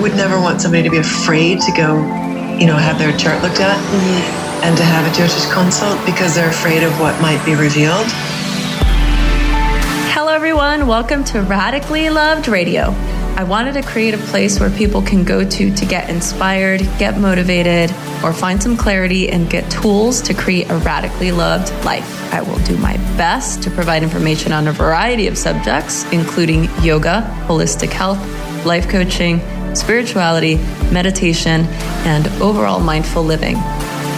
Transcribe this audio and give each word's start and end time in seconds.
would 0.00 0.14
never 0.14 0.38
want 0.40 0.60
somebody 0.60 0.84
to 0.84 0.90
be 0.90 0.98
afraid 0.98 1.60
to 1.60 1.72
go, 1.72 1.96
you 2.56 2.66
know, 2.66 2.76
have 2.76 2.98
their 2.98 3.16
chart 3.16 3.42
looked 3.42 3.60
at 3.60 3.76
mm-hmm. 3.76 4.64
and 4.64 4.76
to 4.76 4.84
have 4.84 5.04
a 5.06 5.10
Jyotish 5.10 5.52
consult 5.52 6.04
because 6.06 6.36
they're 6.36 6.50
afraid 6.50 6.84
of 6.84 6.92
what 7.00 7.20
might 7.20 7.44
be 7.44 7.56
revealed. 7.56 8.06
Hello, 10.14 10.32
everyone. 10.32 10.86
Welcome 10.86 11.24
to 11.24 11.42
Radically 11.42 12.10
Loved 12.10 12.46
Radio. 12.46 12.94
I 13.36 13.44
wanted 13.44 13.74
to 13.74 13.82
create 13.82 14.14
a 14.14 14.18
place 14.18 14.60
where 14.60 14.70
people 14.70 15.02
can 15.02 15.24
go 15.24 15.48
to 15.48 15.74
to 15.74 15.86
get 15.86 16.10
inspired, 16.10 16.80
get 16.98 17.18
motivated, 17.18 17.90
or 18.22 18.32
find 18.32 18.62
some 18.62 18.76
clarity 18.76 19.28
and 19.28 19.50
get 19.50 19.68
tools 19.70 20.20
to 20.22 20.34
create 20.34 20.70
a 20.70 20.76
radically 20.78 21.32
loved 21.32 21.72
life. 21.84 22.32
I 22.32 22.42
will 22.42 22.58
do 22.60 22.76
my 22.78 22.96
best 23.16 23.62
to 23.64 23.70
provide 23.70 24.04
information 24.04 24.52
on 24.52 24.68
a 24.68 24.72
variety 24.72 25.26
of 25.26 25.36
subjects, 25.36 26.04
including 26.12 26.64
yoga, 26.82 27.22
holistic 27.48 27.90
health, 27.90 28.18
life 28.64 28.88
coaching, 28.88 29.40
spirituality, 29.76 30.56
meditation, 30.92 31.62
and 32.06 32.26
overall 32.42 32.80
mindful 32.80 33.22
living. 33.22 33.56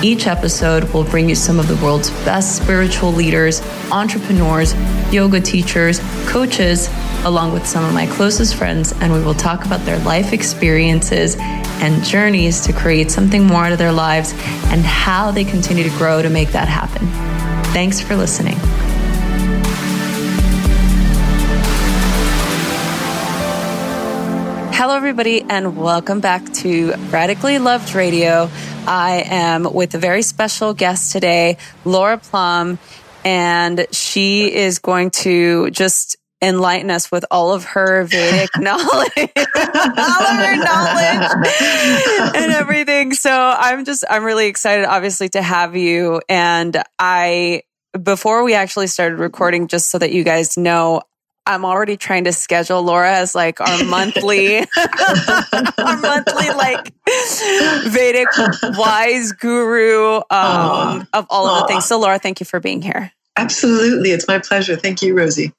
Each 0.03 0.27
episode 0.27 0.85
will 0.95 1.05
bring 1.05 1.29
you 1.29 1.35
some 1.35 1.59
of 1.59 1.69
the 1.69 1.77
world's 1.85 2.11
best 2.25 2.57
spiritual 2.57 3.13
leaders, 3.13 3.61
entrepreneurs, 3.91 4.75
yoga 5.13 5.41
teachers, 5.41 6.01
coaches, 6.27 6.89
along 7.25 7.53
with 7.53 7.67
some 7.67 7.85
of 7.85 7.93
my 7.93 8.07
closest 8.07 8.55
friends, 8.55 8.95
and 9.01 9.13
we 9.13 9.21
will 9.21 9.35
talk 9.35 9.67
about 9.67 9.85
their 9.85 9.99
life 9.99 10.33
experiences 10.33 11.37
and 11.39 12.03
journeys 12.03 12.61
to 12.63 12.73
create 12.73 13.11
something 13.11 13.47
more 13.47 13.67
out 13.67 13.73
of 13.73 13.79
their 13.79 13.93
lives 13.93 14.33
and 14.73 14.81
how 14.83 15.31
they 15.31 15.45
continue 15.45 15.85
to 15.85 15.97
grow 15.99 16.23
to 16.23 16.31
make 16.31 16.51
that 16.53 16.69
happen. 16.69 17.07
Thanks 17.73 18.01
for 18.01 18.17
listening. 18.17 18.57
Hello, 24.81 24.97
everybody, 24.97 25.43
and 25.43 25.77
welcome 25.77 26.21
back 26.21 26.43
to 26.55 26.95
Radically 27.11 27.59
Loved 27.59 27.95
Radio. 27.95 28.49
I 28.87 29.25
am 29.27 29.71
with 29.75 29.95
a 29.95 29.99
very 29.99 30.23
special 30.23 30.73
guest 30.73 31.13
today, 31.13 31.59
Laura 31.85 32.17
Plumb, 32.17 32.79
and 33.23 33.87
she 33.93 34.51
is 34.51 34.79
going 34.79 35.11
to 35.11 35.71
just 35.71 36.17
enlighten 36.41 36.91
us 36.91 37.11
with 37.11 37.27
all 37.31 37.53
of 37.53 37.65
her 37.65 38.05
Vedic 38.05 38.49
knowledge, 38.59 39.13
all 39.19 40.23
of 40.23 40.37
her 40.39 40.57
knowledge 40.57 41.53
and 42.37 42.51
everything. 42.51 43.13
So 43.13 43.31
I'm 43.31 43.85
just, 43.85 44.03
I'm 44.09 44.25
really 44.25 44.47
excited, 44.47 44.87
obviously, 44.87 45.29
to 45.29 45.43
have 45.43 45.77
you. 45.77 46.23
And 46.27 46.83
I, 46.99 47.65
before 48.03 48.45
we 48.45 48.55
actually 48.55 48.87
started 48.87 49.19
recording, 49.19 49.69
just 49.69 49.91
so 49.91 49.99
that 49.99 50.11
you 50.11 50.25
guys 50.25 50.57
know, 50.57 51.03
I'm 51.47 51.65
already 51.65 51.97
trying 51.97 52.25
to 52.25 52.33
schedule 52.33 52.83
Laura 52.83 53.13
as 53.13 53.35
like 53.35 53.61
our 53.61 53.85
monthly, 53.85 54.59
our 55.79 55.97
monthly 55.99 56.51
like 56.51 56.93
Vedic 57.85 58.29
wise 58.77 59.33
guru 59.33 60.21
um, 60.31 61.07
of 61.13 61.27
all 61.31 61.47
of 61.47 61.63
the 61.63 61.69
things. 61.69 61.87
So, 61.87 61.99
Laura, 61.99 62.19
thank 62.19 62.41
you 62.41 62.47
for 62.47 62.61
being 62.61 62.83
here. 62.83 63.13
Absolutely. 63.37 64.11
It's 64.11 64.29
my 64.29 64.39
pleasure. 64.39 64.77
Thank 64.77 65.03
you, 65.03 65.17
Rosie. 65.17 65.53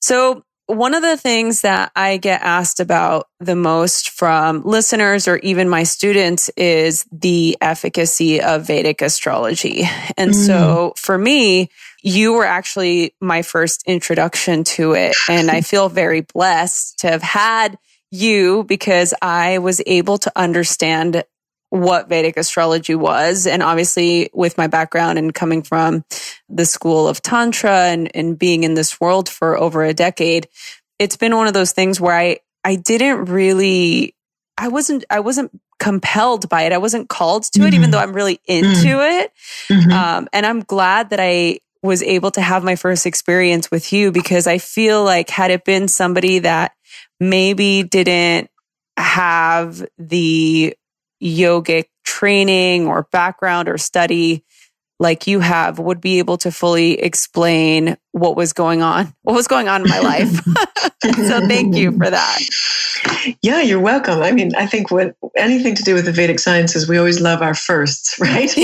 So, 0.00 0.44
one 0.70 0.94
of 0.94 1.02
the 1.02 1.16
things 1.16 1.62
that 1.62 1.90
I 1.96 2.16
get 2.16 2.42
asked 2.42 2.78
about 2.78 3.26
the 3.40 3.56
most 3.56 4.10
from 4.10 4.62
listeners 4.62 5.26
or 5.26 5.38
even 5.38 5.68
my 5.68 5.82
students 5.82 6.48
is 6.56 7.04
the 7.10 7.58
efficacy 7.60 8.40
of 8.40 8.68
Vedic 8.68 9.02
astrology. 9.02 9.82
And 10.16 10.30
mm. 10.30 10.46
so 10.46 10.92
for 10.96 11.18
me, 11.18 11.70
you 12.02 12.32
were 12.32 12.46
actually 12.46 13.14
my 13.20 13.42
first 13.42 13.82
introduction 13.86 14.64
to 14.64 14.92
it. 14.92 15.16
And 15.28 15.50
I 15.50 15.60
feel 15.60 15.88
very 15.88 16.22
blessed 16.22 17.00
to 17.00 17.08
have 17.08 17.22
had 17.22 17.78
you 18.10 18.64
because 18.64 19.14
I 19.22 19.58
was 19.58 19.80
able 19.86 20.18
to 20.18 20.32
understand 20.34 21.24
what 21.68 22.08
Vedic 22.08 22.36
astrology 22.36 22.96
was. 22.96 23.46
And 23.46 23.62
obviously, 23.62 24.28
with 24.34 24.58
my 24.58 24.66
background 24.66 25.18
and 25.18 25.32
coming 25.32 25.62
from 25.62 26.04
the 26.48 26.66
school 26.66 27.06
of 27.06 27.22
Tantra 27.22 27.86
and, 27.86 28.10
and 28.14 28.38
being 28.38 28.64
in 28.64 28.74
this 28.74 29.00
world 29.00 29.28
for 29.28 29.56
over 29.56 29.84
a 29.84 29.94
decade, 29.94 30.48
it's 30.98 31.16
been 31.16 31.36
one 31.36 31.46
of 31.46 31.54
those 31.54 31.72
things 31.72 32.00
where 32.00 32.16
I, 32.16 32.38
I 32.64 32.74
didn't 32.74 33.26
really, 33.26 34.16
I 34.58 34.68
wasn't, 34.68 35.04
I 35.10 35.20
wasn't 35.20 35.52
compelled 35.78 36.48
by 36.48 36.62
it. 36.62 36.72
I 36.72 36.78
wasn't 36.78 37.08
called 37.08 37.44
to 37.44 37.60
mm-hmm. 37.60 37.68
it, 37.68 37.74
even 37.74 37.82
mm-hmm. 37.84 37.92
though 37.92 37.98
I'm 37.98 38.12
really 38.12 38.40
into 38.46 38.88
mm-hmm. 38.88 39.20
it. 39.20 39.32
Mm-hmm. 39.68 39.92
Um, 39.92 40.28
and 40.32 40.44
I'm 40.44 40.60
glad 40.60 41.10
that 41.10 41.20
I 41.20 41.60
was 41.82 42.02
able 42.02 42.30
to 42.32 42.40
have 42.42 42.62
my 42.62 42.76
first 42.76 43.06
experience 43.06 43.70
with 43.70 43.92
you 43.92 44.12
because 44.12 44.46
I 44.46 44.58
feel 44.58 45.02
like 45.02 45.30
had 45.30 45.50
it 45.50 45.64
been 45.64 45.88
somebody 45.88 46.40
that 46.40 46.72
maybe 47.18 47.82
didn't 47.82 48.50
have 48.96 49.86
the 49.98 50.74
yogic 51.22 51.86
training 52.04 52.86
or 52.86 53.06
background 53.12 53.68
or 53.68 53.78
study 53.78 54.44
like 55.00 55.26
you 55.26 55.40
have 55.40 55.78
would 55.78 56.00
be 56.00 56.18
able 56.18 56.36
to 56.36 56.52
fully 56.52 57.00
explain 57.00 57.96
what 58.12 58.36
was 58.36 58.52
going 58.52 58.82
on, 58.82 59.12
what 59.22 59.34
was 59.34 59.48
going 59.48 59.66
on 59.66 59.82
in 59.82 59.88
my 59.88 59.98
life. 60.00 60.30
so 61.16 61.46
thank 61.46 61.74
you 61.74 61.90
for 61.92 62.10
that. 62.10 62.38
Yeah, 63.40 63.62
you're 63.62 63.80
welcome. 63.80 64.20
I 64.22 64.32
mean, 64.32 64.54
I 64.56 64.66
think 64.66 64.90
what 64.90 65.16
anything 65.36 65.74
to 65.74 65.82
do 65.82 65.94
with 65.94 66.04
the 66.04 66.12
Vedic 66.12 66.38
sciences, 66.38 66.86
we 66.86 66.98
always 66.98 67.20
love 67.20 67.40
our 67.40 67.54
firsts, 67.54 68.18
right? 68.20 68.54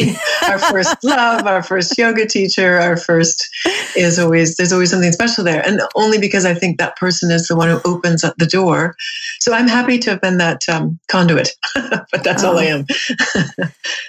our 0.48 0.58
first 0.58 1.02
love, 1.02 1.46
our 1.46 1.62
first 1.62 1.96
yoga 1.96 2.26
teacher, 2.26 2.78
our 2.78 2.96
first 2.96 3.48
is 3.96 4.18
always, 4.18 4.56
there's 4.56 4.72
always 4.72 4.90
something 4.90 5.12
special 5.12 5.42
there. 5.42 5.66
And 5.66 5.80
only 5.94 6.18
because 6.18 6.44
I 6.44 6.52
think 6.52 6.78
that 6.78 6.96
person 6.96 7.30
is 7.30 7.48
the 7.48 7.56
one 7.56 7.70
who 7.70 7.80
opens 7.84 8.24
up 8.24 8.34
the 8.36 8.46
door. 8.46 8.94
So 9.40 9.54
I'm 9.54 9.68
happy 9.68 9.98
to 10.00 10.10
have 10.10 10.20
been 10.20 10.38
that 10.38 10.68
um, 10.68 10.98
conduit, 11.08 11.50
but 11.74 12.22
that's 12.22 12.44
oh. 12.44 12.50
all 12.50 12.58
I 12.58 12.64
am. 12.64 12.86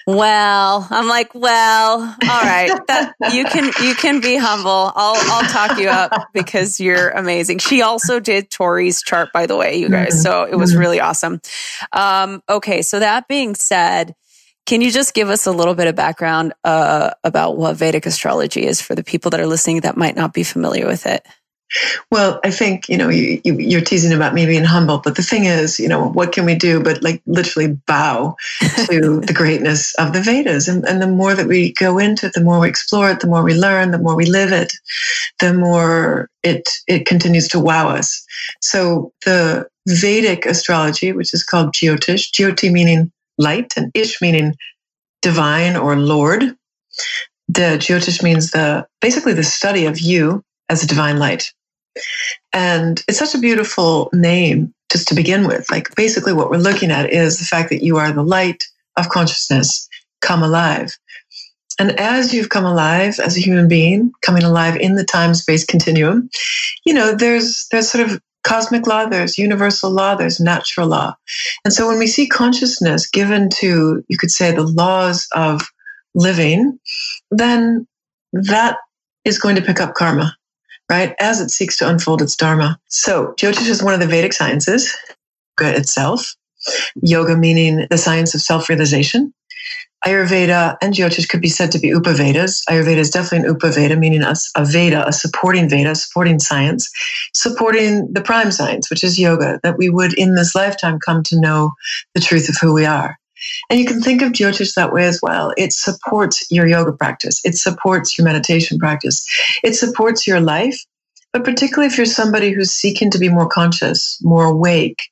well, 0.08 0.88
I'm 0.90 1.08
like, 1.08 1.34
well, 1.34 2.17
all 2.24 2.42
right, 2.42 2.72
that, 2.88 3.14
you 3.34 3.46
can, 3.46 3.72
you 3.84 3.96
can 3.96 4.22
be 4.22 4.36
humble. 4.36 4.92
I'll, 4.96 5.16
I'll 5.32 5.50
talk 5.50 5.80
you 5.80 5.90
up 5.90 6.12
because 6.34 6.80
you're 6.80 7.10
amazing. 7.10 7.60
She 7.60 7.82
also 7.82 8.20
did 8.20 8.50
Tori's 8.50 9.02
chart, 9.02 9.30
by 9.34 9.46
the 9.46 9.56
way, 9.56 9.78
you 9.78 9.90
guys. 9.90 10.14
Mm-hmm. 10.14 10.22
So 10.22 10.44
it 10.44 10.56
was 10.56 10.72
mm-hmm. 10.72 10.80
really 10.80 11.00
awesome. 11.00 11.42
Um, 11.94 12.42
okay. 12.50 12.82
So 12.82 13.00
that 13.00 13.28
being 13.28 13.56
said, 13.56 14.16
can 14.66 14.82
you 14.82 14.92
just 14.92 15.14
give 15.14 15.30
us 15.30 15.46
a 15.46 15.52
little 15.52 15.76
bit 15.76 15.88
of 15.88 15.96
background 15.96 16.54
uh, 16.64 17.12
about 17.24 17.58
what 17.58 17.78
Vedic 17.78 18.06
astrology 18.06 18.66
is 18.66 18.82
for 18.82 18.96
the 18.96 19.04
people 19.04 19.32
that 19.32 19.40
are 19.40 19.48
listening 19.48 19.82
that 19.82 19.96
might 19.96 20.16
not 20.16 20.34
be 20.34 20.44
familiar 20.44 20.86
with 20.86 21.06
it? 21.06 21.26
Well, 22.10 22.40
I 22.44 22.52
think, 22.52 22.88
you 22.88 22.98
know, 22.98 23.10
you, 23.10 23.42
you, 23.44 23.78
are 23.78 23.82
teasing 23.82 24.14
about 24.14 24.34
me 24.34 24.46
being 24.46 24.64
humble, 24.64 25.00
but 25.00 25.16
the 25.16 25.24
thing 25.24 25.46
is, 25.46 25.80
you 25.80 25.88
know, 25.88 26.08
what 26.08 26.32
can 26.32 26.46
we 26.46 26.56
do 26.56 26.82
but 26.82 27.04
like 27.04 27.22
literally 27.26 27.74
bow 27.88 28.36
to 28.86 29.20
the 29.26 29.34
greatness 29.34 29.94
of 29.96 30.14
the 30.14 30.22
Vedas? 30.22 30.68
And, 30.68 30.86
and 30.86 31.02
the 31.02 31.08
more 31.08 31.36
that 31.36 31.48
we 31.48 31.74
go 31.74 31.98
into 31.98 32.28
it, 32.28 32.34
the 32.34 32.44
more 32.44 32.60
we 32.60 32.70
explore 32.70 33.10
it, 33.10 33.20
the 33.20 33.28
more 33.28 33.44
we 33.44 33.54
learn, 33.54 33.92
the 33.92 33.98
more 33.98 34.16
we 34.16 34.26
live 34.26 34.52
it, 34.52 34.74
the 35.40 35.54
more 35.54 36.30
it, 36.44 36.70
it 36.88 37.06
continues 37.06 37.50
to 37.50 37.60
wow 37.60 37.90
us. 37.90 38.26
So 38.62 39.12
the 39.26 39.68
Vedic 39.88 40.46
astrology, 40.46 41.12
which 41.12 41.34
is 41.34 41.44
called 41.44 41.74
Jyotish, 41.74 42.32
Jyoti 42.32 42.72
meaning 42.72 43.12
light 43.38 43.74
and 43.76 43.92
Ish 43.94 44.22
meaning 44.22 44.56
divine 45.22 45.76
or 45.76 45.98
Lord. 45.98 46.56
The 47.50 47.78
Jyotish 47.78 48.24
means 48.24 48.52
the 48.52 48.88
basically 49.02 49.34
the 49.34 49.44
study 49.44 49.86
of 49.86 50.00
you 50.00 50.44
as 50.70 50.84
a 50.84 50.88
divine 50.88 51.18
light. 51.18 51.52
And 52.54 53.04
it's 53.08 53.20
such 53.20 53.36
a 53.36 53.40
beautiful 53.40 54.10
name 54.14 54.74
just 54.92 55.08
to 55.10 55.16
begin 55.16 55.48
with. 55.48 55.70
Like 55.70 55.94
basically 55.96 56.34
what 56.34 56.50
we're 56.50 56.58
looking 56.58 56.92
at 56.92 57.12
is 57.12 57.40
the 57.40 57.46
fact 57.46 57.70
that 57.70 57.84
you 57.84 57.98
are 57.98 58.12
the 58.12 58.24
light 58.24 58.64
of 58.96 59.10
consciousness 59.10 59.88
come 60.22 60.44
alive. 60.44 60.98
And 61.80 61.92
as 62.00 62.34
you've 62.34 62.50
come 62.50 62.66
alive 62.66 63.20
as 63.20 63.38
a 63.38 63.42
human 63.42 63.68
being, 63.68 64.12
coming 64.22 64.44
alive 64.44 64.78
in 64.78 64.96
the 64.96 65.04
time 65.04 65.36
space 65.36 65.66
continuum, 65.66 66.30
you 66.86 66.94
know, 66.94 67.14
there's 67.14 67.68
there's 67.72 67.92
sort 67.92 68.10
of 68.10 68.20
cosmic 68.44 68.88
law, 68.88 69.06
there's 69.06 69.38
universal 69.38 69.92
law, 69.92 70.16
there's 70.16 70.40
natural 70.40 70.88
law. 70.88 71.14
And 71.66 71.74
so 71.74 71.86
when 71.86 72.00
we 72.00 72.08
see 72.08 72.28
consciousness 72.28 73.08
given 73.08 73.50
to, 73.58 74.04
you 74.08 74.18
could 74.18 74.32
say, 74.32 74.52
the 74.52 74.64
laws 74.64 75.28
of 75.34 75.70
living, 76.16 76.80
then 77.30 77.86
that 78.32 78.78
is 79.26 79.38
going 79.38 79.58
to 79.58 79.62
pick 79.62 79.82
up 79.82 79.96
karma 79.96 80.37
right? 80.90 81.16
As 81.20 81.42
it 81.42 81.52
seeks 81.52 81.78
to 81.78 81.90
unfold 81.90 82.22
its 82.22 82.36
dharma. 82.36 82.80
So 82.88 83.34
Jyotish 83.40 83.70
is 83.70 83.84
one 83.84 83.94
of 83.94 84.00
the 84.00 84.08
Vedic 84.08 84.34
sciences, 84.34 84.96
yoga 85.60 85.78
itself, 85.78 86.36
yoga 87.02 87.36
meaning 87.36 87.88
the 87.90 87.98
science 87.98 88.34
of 88.34 88.42
self-realization. 88.42 89.34
Ayurveda 90.06 90.78
and 90.82 90.94
Jyotish 90.94 91.28
could 91.28 91.42
be 91.42 91.50
said 91.50 91.72
to 91.72 91.80
be 91.80 91.90
Upavedas. 91.90 92.62
Ayurveda 92.70 92.98
is 92.98 93.10
definitely 93.10 93.50
an 93.50 93.56
Upaveda, 93.56 93.98
meaning 93.98 94.22
a, 94.22 94.36
a 94.56 94.64
Veda, 94.64 95.08
a 95.08 95.12
supporting 95.12 95.68
Veda, 95.68 95.96
supporting 95.96 96.40
science, 96.40 96.90
supporting 97.34 98.14
the 98.14 98.22
prime 98.22 98.52
science, 98.52 98.90
which 98.90 99.04
is 99.04 99.20
yoga, 99.20 99.60
that 99.64 99.78
we 99.78 99.90
would 99.90 100.14
in 100.14 100.36
this 100.36 100.54
lifetime 100.54 101.00
come 101.00 101.24
to 101.24 101.40
know 101.40 101.74
the 102.14 102.22
truth 102.22 102.48
of 102.48 102.56
who 102.62 102.74
we 102.74 102.86
are. 102.86 103.18
And 103.70 103.80
you 103.80 103.86
can 103.86 104.02
think 104.02 104.22
of 104.22 104.32
Jyotish 104.32 104.74
that 104.76 104.94
way 104.94 105.06
as 105.06 105.20
well. 105.22 105.54
It 105.58 105.74
supports 105.74 106.46
your 106.50 106.68
yoga 106.68 106.92
practice. 106.92 107.42
It 107.44 107.56
supports 107.58 108.18
your 108.18 108.26
meditation 108.26 108.80
practice. 108.80 109.26
It 109.64 109.76
supports 109.76 110.28
your 110.28 110.40
life 110.40 110.80
but 111.34 111.44
particularly 111.44 111.88
if 111.88 111.98
you're 111.98 112.06
somebody 112.08 112.52
who's 112.52 112.72
seeking 112.72 113.12
to 113.12 113.20
be 113.20 113.30
more 113.30 113.48
conscious, 113.48 114.18
more 114.24 114.46
awake, 114.46 115.04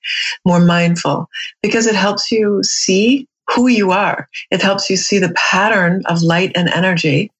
more 0.43 0.59
mindful, 0.59 1.27
because 1.61 1.85
it 1.85 1.93
helps 1.93 2.31
you 2.31 2.61
see 2.63 3.27
who 3.53 3.67
you 3.67 3.91
are. 3.91 4.27
It 4.49 4.61
helps 4.61 4.89
you 4.89 4.97
see 4.97 5.19
the 5.19 5.33
pattern 5.33 6.01
of 6.05 6.23
light 6.23 6.51
and 6.55 6.67
energy 6.69 7.31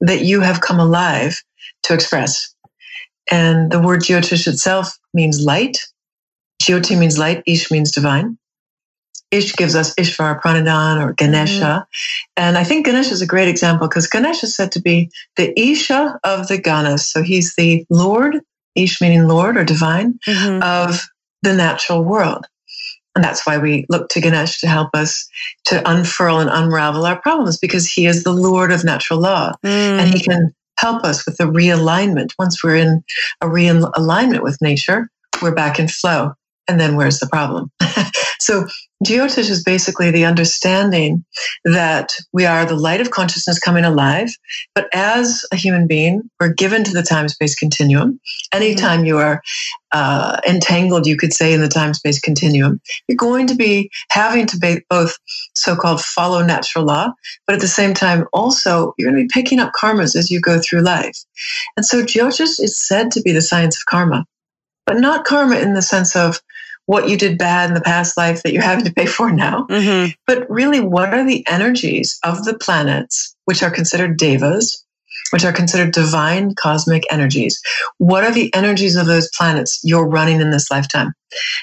that 0.00 0.22
you 0.22 0.40
have 0.40 0.60
come 0.60 0.80
alive 0.80 1.40
to 1.84 1.94
express. 1.94 2.52
And 3.30 3.70
the 3.70 3.80
word 3.80 4.00
Jyotish 4.00 4.48
itself 4.48 4.98
means 5.12 5.40
light. 5.40 5.78
Jyoti 6.62 6.98
means 6.98 7.18
light, 7.18 7.42
Ish 7.46 7.70
means 7.70 7.92
divine. 7.92 8.36
Ish 9.30 9.56
gives 9.56 9.74
us 9.74 9.94
Ishvara 9.94 10.40
Pranidhan 10.40 11.04
or 11.04 11.12
Ganesha. 11.12 11.86
Mm-hmm. 11.86 12.22
And 12.36 12.58
I 12.58 12.64
think 12.64 12.86
Ganesha 12.86 13.12
is 13.12 13.22
a 13.22 13.26
great 13.26 13.48
example 13.48 13.88
because 13.88 14.06
Ganesha 14.06 14.46
is 14.46 14.54
said 14.54 14.72
to 14.72 14.80
be 14.80 15.10
the 15.36 15.58
Isha 15.58 16.20
of 16.24 16.48
the 16.48 16.58
Ganas. 16.58 17.00
So 17.00 17.22
he's 17.22 17.54
the 17.56 17.84
Lord, 17.90 18.40
Ish 18.74 19.00
meaning 19.00 19.26
Lord 19.26 19.56
or 19.56 19.64
divine, 19.64 20.18
mm-hmm. 20.26 20.62
of 20.62 21.00
the 21.42 21.54
natural 21.54 22.04
world. 22.04 22.46
And 23.14 23.24
that's 23.24 23.46
why 23.46 23.58
we 23.58 23.86
look 23.88 24.08
to 24.10 24.20
Ganesh 24.20 24.60
to 24.60 24.66
help 24.66 24.90
us 24.94 25.28
to 25.66 25.88
unfurl 25.88 26.40
and 26.40 26.50
unravel 26.50 27.06
our 27.06 27.20
problems 27.20 27.58
because 27.58 27.90
he 27.90 28.06
is 28.06 28.24
the 28.24 28.32
Lord 28.32 28.72
of 28.72 28.84
natural 28.84 29.20
law 29.20 29.52
mm. 29.64 29.68
and 29.70 30.12
he 30.12 30.20
can 30.20 30.52
help 30.78 31.04
us 31.04 31.24
with 31.24 31.36
the 31.36 31.44
realignment. 31.44 32.32
Once 32.38 32.62
we're 32.64 32.76
in 32.76 33.04
a 33.40 33.46
realignment 33.46 34.42
with 34.42 34.60
nature, 34.60 35.08
we're 35.40 35.54
back 35.54 35.78
in 35.78 35.86
flow. 35.86 36.32
And 36.66 36.80
then 36.80 36.96
where's 36.96 37.20
the 37.20 37.28
problem? 37.28 37.70
so 38.44 38.66
Jyotish 39.06 39.48
is 39.48 39.64
basically 39.64 40.10
the 40.10 40.26
understanding 40.26 41.24
that 41.64 42.12
we 42.34 42.44
are 42.44 42.66
the 42.66 42.76
light 42.76 43.00
of 43.00 43.10
consciousness 43.10 43.58
coming 43.58 43.84
alive, 43.86 44.28
but 44.74 44.86
as 44.92 45.46
a 45.50 45.56
human 45.56 45.86
being, 45.86 46.28
we're 46.38 46.52
given 46.52 46.84
to 46.84 46.92
the 46.92 47.02
time 47.02 47.26
space 47.30 47.54
continuum. 47.54 48.20
Anytime 48.52 48.98
mm-hmm. 48.98 49.06
you 49.06 49.18
are 49.18 49.42
uh, 49.92 50.40
entangled, 50.46 51.06
you 51.06 51.16
could 51.16 51.32
say, 51.32 51.54
in 51.54 51.62
the 51.62 51.68
time 51.68 51.94
space 51.94 52.20
continuum, 52.20 52.82
you're 53.08 53.16
going 53.16 53.46
to 53.46 53.54
be 53.54 53.90
having 54.10 54.44
to 54.46 54.58
be 54.58 54.82
both 54.90 55.16
so 55.54 55.74
called 55.74 56.02
follow 56.02 56.42
natural 56.44 56.84
law, 56.84 57.14
but 57.46 57.54
at 57.54 57.62
the 57.62 57.66
same 57.66 57.94
time, 57.94 58.26
also, 58.34 58.92
you're 58.98 59.10
going 59.10 59.22
to 59.22 59.26
be 59.26 59.40
picking 59.40 59.58
up 59.58 59.72
karmas 59.72 60.14
as 60.14 60.30
you 60.30 60.38
go 60.38 60.60
through 60.60 60.82
life. 60.82 61.16
And 61.78 61.86
so 61.86 62.02
Jyotish 62.02 62.60
is 62.60 62.78
said 62.78 63.10
to 63.12 63.22
be 63.22 63.32
the 63.32 63.40
science 63.40 63.78
of 63.78 63.86
karma, 63.86 64.26
but 64.84 64.98
not 64.98 65.24
karma 65.24 65.56
in 65.56 65.72
the 65.72 65.80
sense 65.80 66.14
of 66.14 66.42
what 66.86 67.08
you 67.08 67.16
did 67.16 67.38
bad 67.38 67.70
in 67.70 67.74
the 67.74 67.80
past 67.80 68.16
life 68.16 68.42
that 68.42 68.52
you're 68.52 68.62
having 68.62 68.84
to 68.84 68.92
pay 68.92 69.06
for 69.06 69.32
now. 69.32 69.66
Mm-hmm. 69.68 70.12
But 70.26 70.48
really, 70.50 70.80
what 70.80 71.14
are 71.14 71.24
the 71.24 71.46
energies 71.48 72.18
of 72.22 72.44
the 72.44 72.58
planets, 72.58 73.34
which 73.46 73.62
are 73.62 73.70
considered 73.70 74.18
devas, 74.18 74.84
which 75.30 75.44
are 75.44 75.52
considered 75.52 75.92
divine 75.92 76.54
cosmic 76.54 77.04
energies? 77.10 77.60
What 77.98 78.24
are 78.24 78.32
the 78.32 78.52
energies 78.54 78.96
of 78.96 79.06
those 79.06 79.30
planets 79.36 79.80
you're 79.82 80.06
running 80.06 80.40
in 80.40 80.50
this 80.50 80.70
lifetime? 80.70 81.12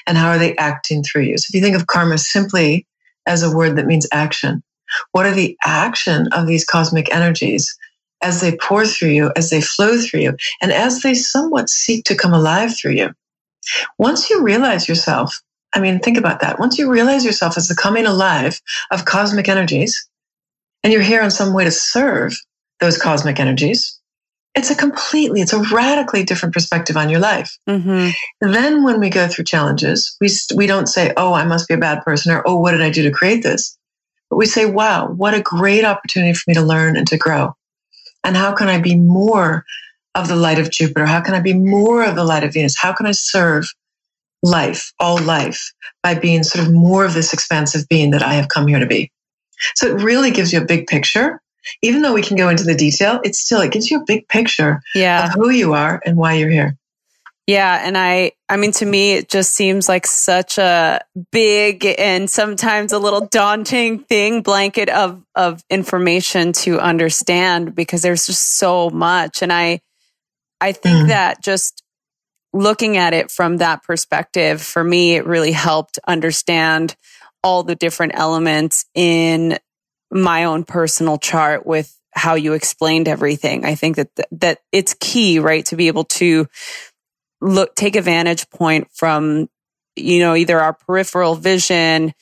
And 0.06 0.18
how 0.18 0.28
are 0.28 0.38
they 0.38 0.56
acting 0.56 1.02
through 1.02 1.22
you? 1.22 1.38
So 1.38 1.46
if 1.50 1.54
you 1.54 1.60
think 1.60 1.76
of 1.76 1.86
karma 1.86 2.18
simply 2.18 2.86
as 3.26 3.42
a 3.42 3.54
word 3.54 3.76
that 3.76 3.86
means 3.86 4.08
action, 4.12 4.62
what 5.12 5.26
are 5.26 5.34
the 5.34 5.56
action 5.64 6.26
of 6.32 6.46
these 6.46 6.64
cosmic 6.64 7.12
energies 7.14 7.74
as 8.22 8.40
they 8.40 8.56
pour 8.56 8.86
through 8.86 9.10
you, 9.10 9.32
as 9.36 9.50
they 9.50 9.60
flow 9.60 9.98
through 9.98 10.20
you, 10.20 10.36
and 10.60 10.72
as 10.72 11.00
they 11.00 11.14
somewhat 11.14 11.68
seek 11.68 12.04
to 12.04 12.16
come 12.16 12.32
alive 12.32 12.76
through 12.76 12.92
you? 12.92 13.10
Once 13.98 14.30
you 14.30 14.42
realize 14.42 14.88
yourself, 14.88 15.40
I 15.74 15.80
mean, 15.80 16.00
think 16.00 16.18
about 16.18 16.40
that. 16.40 16.58
Once 16.58 16.78
you 16.78 16.90
realize 16.90 17.24
yourself 17.24 17.56
as 17.56 17.68
the 17.68 17.74
coming 17.74 18.06
alive 18.06 18.60
of 18.90 19.04
cosmic 19.04 19.48
energies, 19.48 20.06
and 20.82 20.92
you're 20.92 21.02
here 21.02 21.22
in 21.22 21.30
some 21.30 21.54
way 21.54 21.64
to 21.64 21.70
serve 21.70 22.36
those 22.80 22.98
cosmic 22.98 23.38
energies, 23.40 23.98
it's 24.54 24.70
a 24.70 24.74
completely, 24.74 25.40
it's 25.40 25.54
a 25.54 25.62
radically 25.72 26.24
different 26.24 26.52
perspective 26.52 26.96
on 26.96 27.08
your 27.08 27.20
life. 27.20 27.56
Mm-hmm. 27.68 28.10
Then 28.52 28.84
when 28.84 29.00
we 29.00 29.08
go 29.08 29.26
through 29.28 29.44
challenges, 29.44 30.14
we, 30.20 30.28
we 30.54 30.66
don't 30.66 30.88
say, 30.88 31.12
oh, 31.16 31.32
I 31.32 31.44
must 31.44 31.68
be 31.68 31.74
a 31.74 31.78
bad 31.78 32.02
person 32.02 32.32
or, 32.32 32.42
oh, 32.46 32.58
what 32.58 32.72
did 32.72 32.82
I 32.82 32.90
do 32.90 33.02
to 33.02 33.10
create 33.10 33.42
this? 33.42 33.78
But 34.28 34.36
we 34.36 34.46
say, 34.46 34.66
wow, 34.66 35.08
what 35.08 35.34
a 35.34 35.40
great 35.40 35.84
opportunity 35.84 36.34
for 36.34 36.44
me 36.48 36.54
to 36.54 36.62
learn 36.62 36.96
and 36.96 37.06
to 37.08 37.16
grow. 37.16 37.54
And 38.24 38.36
how 38.36 38.52
can 38.52 38.68
I 38.68 38.78
be 38.78 38.94
more 38.94 39.64
of 40.14 40.28
the 40.28 40.36
light 40.36 40.58
of 40.58 40.70
Jupiter? 40.70 41.06
How 41.06 41.20
can 41.20 41.34
I 41.34 41.40
be 41.40 41.54
more 41.54 42.04
of 42.04 42.14
the 42.14 42.24
light 42.24 42.44
of 42.44 42.52
Venus? 42.52 42.76
How 42.78 42.92
can 42.92 43.06
I 43.06 43.12
serve 43.12 43.66
life, 44.42 44.92
all 44.98 45.20
life, 45.22 45.72
by 46.02 46.14
being 46.14 46.42
sort 46.42 46.66
of 46.66 46.72
more 46.72 47.04
of 47.04 47.14
this 47.14 47.32
expansive 47.32 47.88
being 47.88 48.10
that 48.10 48.22
I 48.22 48.34
have 48.34 48.48
come 48.48 48.66
here 48.66 48.78
to 48.78 48.86
be? 48.86 49.10
So 49.74 49.86
it 49.86 50.02
really 50.02 50.30
gives 50.30 50.52
you 50.52 50.60
a 50.60 50.64
big 50.64 50.86
picture. 50.86 51.40
Even 51.80 52.02
though 52.02 52.12
we 52.12 52.22
can 52.22 52.36
go 52.36 52.48
into 52.48 52.64
the 52.64 52.74
detail, 52.74 53.20
it 53.24 53.36
still 53.36 53.60
it 53.60 53.70
gives 53.70 53.90
you 53.90 54.00
a 54.00 54.04
big 54.04 54.26
picture 54.28 54.82
yeah. 54.94 55.26
of 55.26 55.32
who 55.34 55.50
you 55.50 55.74
are 55.74 56.02
and 56.04 56.16
why 56.16 56.34
you're 56.34 56.50
here. 56.50 56.76
Yeah, 57.46 57.80
and 57.84 57.98
I 57.98 58.32
I 58.48 58.56
mean 58.56 58.72
to 58.72 58.86
me 58.86 59.14
it 59.14 59.28
just 59.28 59.52
seems 59.54 59.88
like 59.88 60.06
such 60.06 60.58
a 60.58 61.00
big 61.32 61.84
and 61.98 62.30
sometimes 62.30 62.92
a 62.92 62.98
little 62.98 63.26
daunting 63.26 64.00
thing 64.00 64.42
blanket 64.42 64.88
of 64.88 65.22
of 65.34 65.62
information 65.68 66.52
to 66.52 66.78
understand 66.80 67.74
because 67.74 68.02
there's 68.02 68.26
just 68.26 68.58
so 68.58 68.90
much 68.90 69.42
and 69.42 69.52
I 69.52 69.80
I 70.62 70.70
think 70.72 70.96
mm. 70.96 71.08
that 71.08 71.42
just 71.42 71.82
looking 72.52 72.96
at 72.96 73.14
it 73.14 73.32
from 73.32 73.56
that 73.56 73.82
perspective, 73.82 74.62
for 74.62 74.84
me, 74.84 75.16
it 75.16 75.26
really 75.26 75.50
helped 75.50 75.98
understand 76.06 76.94
all 77.42 77.64
the 77.64 77.74
different 77.74 78.12
elements 78.14 78.84
in 78.94 79.58
my 80.12 80.44
own 80.44 80.62
personal 80.62 81.18
chart 81.18 81.66
with 81.66 81.98
how 82.12 82.34
you 82.34 82.52
explained 82.52 83.08
everything. 83.08 83.64
I 83.64 83.74
think 83.74 83.96
that, 83.96 84.14
th- 84.14 84.28
that 84.32 84.58
it's 84.70 84.94
key, 85.00 85.40
right? 85.40 85.64
To 85.66 85.76
be 85.76 85.88
able 85.88 86.04
to 86.04 86.46
look, 87.40 87.74
take 87.74 87.96
a 87.96 88.02
vantage 88.02 88.48
point 88.50 88.88
from, 88.92 89.48
you 89.96 90.20
know, 90.20 90.36
either 90.36 90.60
our 90.60 90.74
peripheral 90.74 91.34
vision 91.34 92.12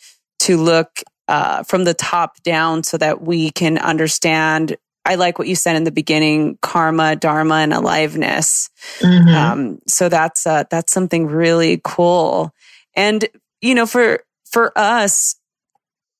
to 0.40 0.56
look 0.56 1.02
uh, 1.28 1.64
from 1.64 1.84
the 1.84 1.94
top 1.94 2.42
down 2.42 2.84
so 2.84 2.96
that 2.96 3.20
we 3.20 3.50
can 3.50 3.76
understand 3.76 4.78
I 5.04 5.14
like 5.14 5.38
what 5.38 5.48
you 5.48 5.54
said 5.54 5.76
in 5.76 5.84
the 5.84 5.90
beginning, 5.90 6.58
karma, 6.62 7.16
dharma, 7.16 7.56
and 7.56 7.72
aliveness. 7.72 8.70
Mm-hmm. 8.98 9.34
Um, 9.34 9.78
so 9.86 10.08
that's 10.08 10.46
uh, 10.46 10.64
that's 10.70 10.92
something 10.92 11.26
really 11.26 11.80
cool. 11.82 12.52
And 12.94 13.26
you 13.60 13.74
know, 13.74 13.86
for 13.86 14.22
for 14.44 14.76
us, 14.76 15.36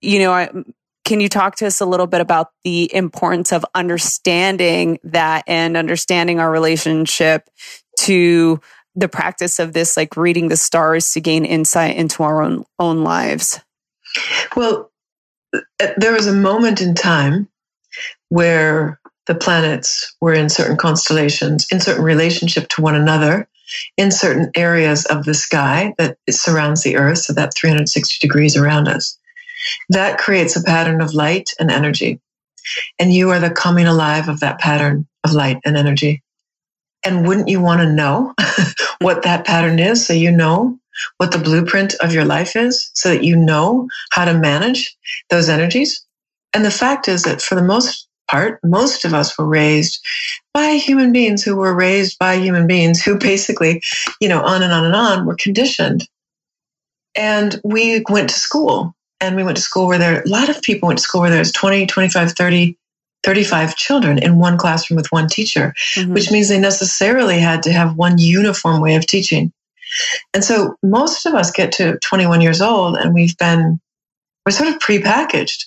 you 0.01 0.19
know, 0.19 0.33
I, 0.33 0.51
can 1.05 1.21
you 1.21 1.29
talk 1.29 1.57
to 1.57 1.67
us 1.67 1.81
a 1.81 1.87
little 1.87 2.07
bit 2.07 2.21
about 2.21 2.49
the 2.65 2.95
importance 2.95 3.53
of 3.53 3.65
understanding 3.75 4.99
that 5.05 5.45
and 5.47 5.77
understanding 5.77 6.41
our 6.41 6.51
relationship 6.51 7.51
to 7.99 8.61
the 8.95 9.09
practice 9.09 9.59
of 9.59 9.73
this, 9.73 9.97
like 9.97 10.17
reading 10.17 10.49
the 10.49 10.57
stars 10.57 11.13
to 11.13 11.21
gain 11.21 11.45
insight 11.45 11.97
into 11.97 12.23
our 12.23 12.43
own 12.43 12.65
own 12.79 13.05
lives? 13.05 13.61
Well, 14.57 14.91
there 15.97 16.13
was 16.13 16.27
a 16.27 16.33
moment 16.33 16.81
in 16.81 16.95
time 16.95 17.50
where 18.29 19.01
the 19.27 19.35
planets 19.35 20.15
were 20.21 20.35
in 20.35 20.49
certain 20.49 20.77
constellations, 20.77 21.67
in 21.71 21.81
certain 21.81 22.05
relationship 22.05 22.69
to 22.69 22.83
one 22.83 22.95
another, 22.95 23.49
in 23.97 24.11
certain 24.11 24.51
areas 24.55 25.07
of 25.07 25.25
the 25.25 25.35
sky 25.35 25.95
that 25.99 26.17
surrounds 26.29 26.83
the 26.83 26.97
Earth, 26.97 27.19
so 27.19 27.33
that 27.33 27.55
360 27.55 28.27
degrees 28.27 28.57
around 28.57 28.89
us. 28.89 29.17
That 29.89 30.19
creates 30.19 30.57
a 30.57 30.63
pattern 30.63 31.01
of 31.01 31.15
light 31.15 31.51
and 31.61 31.71
energy. 31.71 32.21
And 32.99 33.13
you 33.13 33.31
are 33.31 33.39
the 33.39 33.51
coming 33.51 33.87
alive 33.87 34.29
of 34.29 34.41
that 34.41 34.59
pattern 34.59 35.07
of 35.25 35.33
light 35.33 35.59
and 35.65 35.77
energy. 35.77 36.23
And 37.05 37.27
wouldn't 37.27 37.49
you 37.49 37.61
want 37.61 37.81
to 37.81 37.93
know 37.93 38.35
what 39.01 39.23
that 39.23 39.47
pattern 39.47 39.79
is 39.79 40.07
so 40.07 40.13
you 40.13 40.31
know 40.31 40.79
what 41.17 41.33
the 41.33 41.39
blueprint 41.39 41.95
of 42.01 42.13
your 42.13 42.25
life 42.25 42.57
is 42.57 42.91
so 42.95 43.09
that 43.11 43.25
you 43.25 43.37
know 43.37 43.89
how 44.13 44.25
to 44.25 44.35
manage 44.35 44.97
those 45.31 45.49
energies? 45.49 46.05
And 46.55 46.65
the 46.65 46.71
fact 46.71 47.09
is 47.09 47.23
that 47.23 47.43
for 47.43 47.55
the 47.55 47.63
most 47.63 48.09
part, 48.31 48.61
most 48.65 49.05
of 49.05 49.15
us 49.15 49.37
were 49.37 49.47
raised 49.47 50.01
by 50.55 50.73
human 50.73 51.13
beings 51.13 51.43
who 51.43 51.57
were 51.57 51.75
raised 51.75 52.19
by 52.19 52.35
human 52.35 52.67
beings 52.67 53.03
who 53.03 53.19
basically, 53.19 53.83
you 54.21 54.29
know, 54.29 54.41
on 54.43 54.63
and 54.63 54.73
on 54.73 54.85
and 54.85 54.95
on 54.95 55.27
were 55.27 55.37
conditioned. 55.37 56.09
And 57.15 57.61
we 57.65 58.05
went 58.09 58.31
to 58.31 58.39
school 58.39 58.95
and 59.21 59.37
we 59.37 59.43
went 59.43 59.57
to 59.57 59.63
school 59.63 59.87
where 59.87 59.99
there, 59.99 60.23
a 60.23 60.29
lot 60.29 60.49
of 60.49 60.63
people 60.63 60.87
went 60.87 60.99
to 60.99 61.03
school 61.03 61.23
where 61.23 61.31
there's 61.31 61.53
20, 61.53 61.87
25, 61.87 62.33
30, 62.33 62.77
35 63.23 63.77
children 63.77 64.19
in 64.19 64.39
one 64.39 64.57
classroom 64.57 64.97
with 64.97 65.11
one 65.11 65.29
teacher, 65.29 65.75
mm-hmm. 65.95 66.15
which 66.15 66.31
means 66.31 66.49
they 66.49 66.59
necessarily 66.59 67.39
had 67.39 67.63
to 67.65 67.73
have 67.73 67.97
one 67.97 68.17
uniform 68.19 68.81
way 68.81 68.95
of 68.95 69.07
teaching. 69.07 69.53
And 70.33 70.45
so 70.45 70.77
most 70.83 71.27
of 71.27 71.35
us 71.35 71.51
get 71.51 71.73
to 71.73 71.99
21 71.99 72.41
years 72.41 72.61
old 72.61 72.97
and 72.97 73.13
we've 73.13 73.37
been, 73.37 73.81
we're 74.47 74.53
sort 74.53 74.71
of 74.71 74.79
prepackaged. 74.79 75.67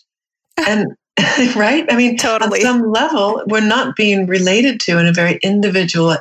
And 0.57 0.95
right? 1.55 1.85
I 1.91 1.95
mean, 1.95 2.17
totally. 2.17 2.59
On 2.59 2.65
some 2.65 2.91
level, 2.91 3.43
we're 3.47 3.65
not 3.65 3.95
being 3.95 4.25
related 4.25 4.79
to 4.81 4.97
in 4.97 5.05
a 5.05 5.13
very 5.13 5.39
individual, 5.43 6.17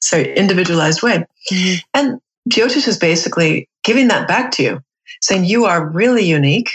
sorry, 0.00 0.34
individualized 0.36 1.02
way. 1.02 1.24
Mm-hmm. 1.50 1.74
And 1.94 2.20
Jyotish 2.48 2.88
is 2.88 2.98
basically 2.98 3.68
giving 3.84 4.08
that 4.08 4.28
back 4.28 4.52
to 4.52 4.62
you, 4.62 4.80
saying 5.20 5.44
you 5.44 5.64
are 5.64 5.88
really 5.88 6.24
unique. 6.24 6.70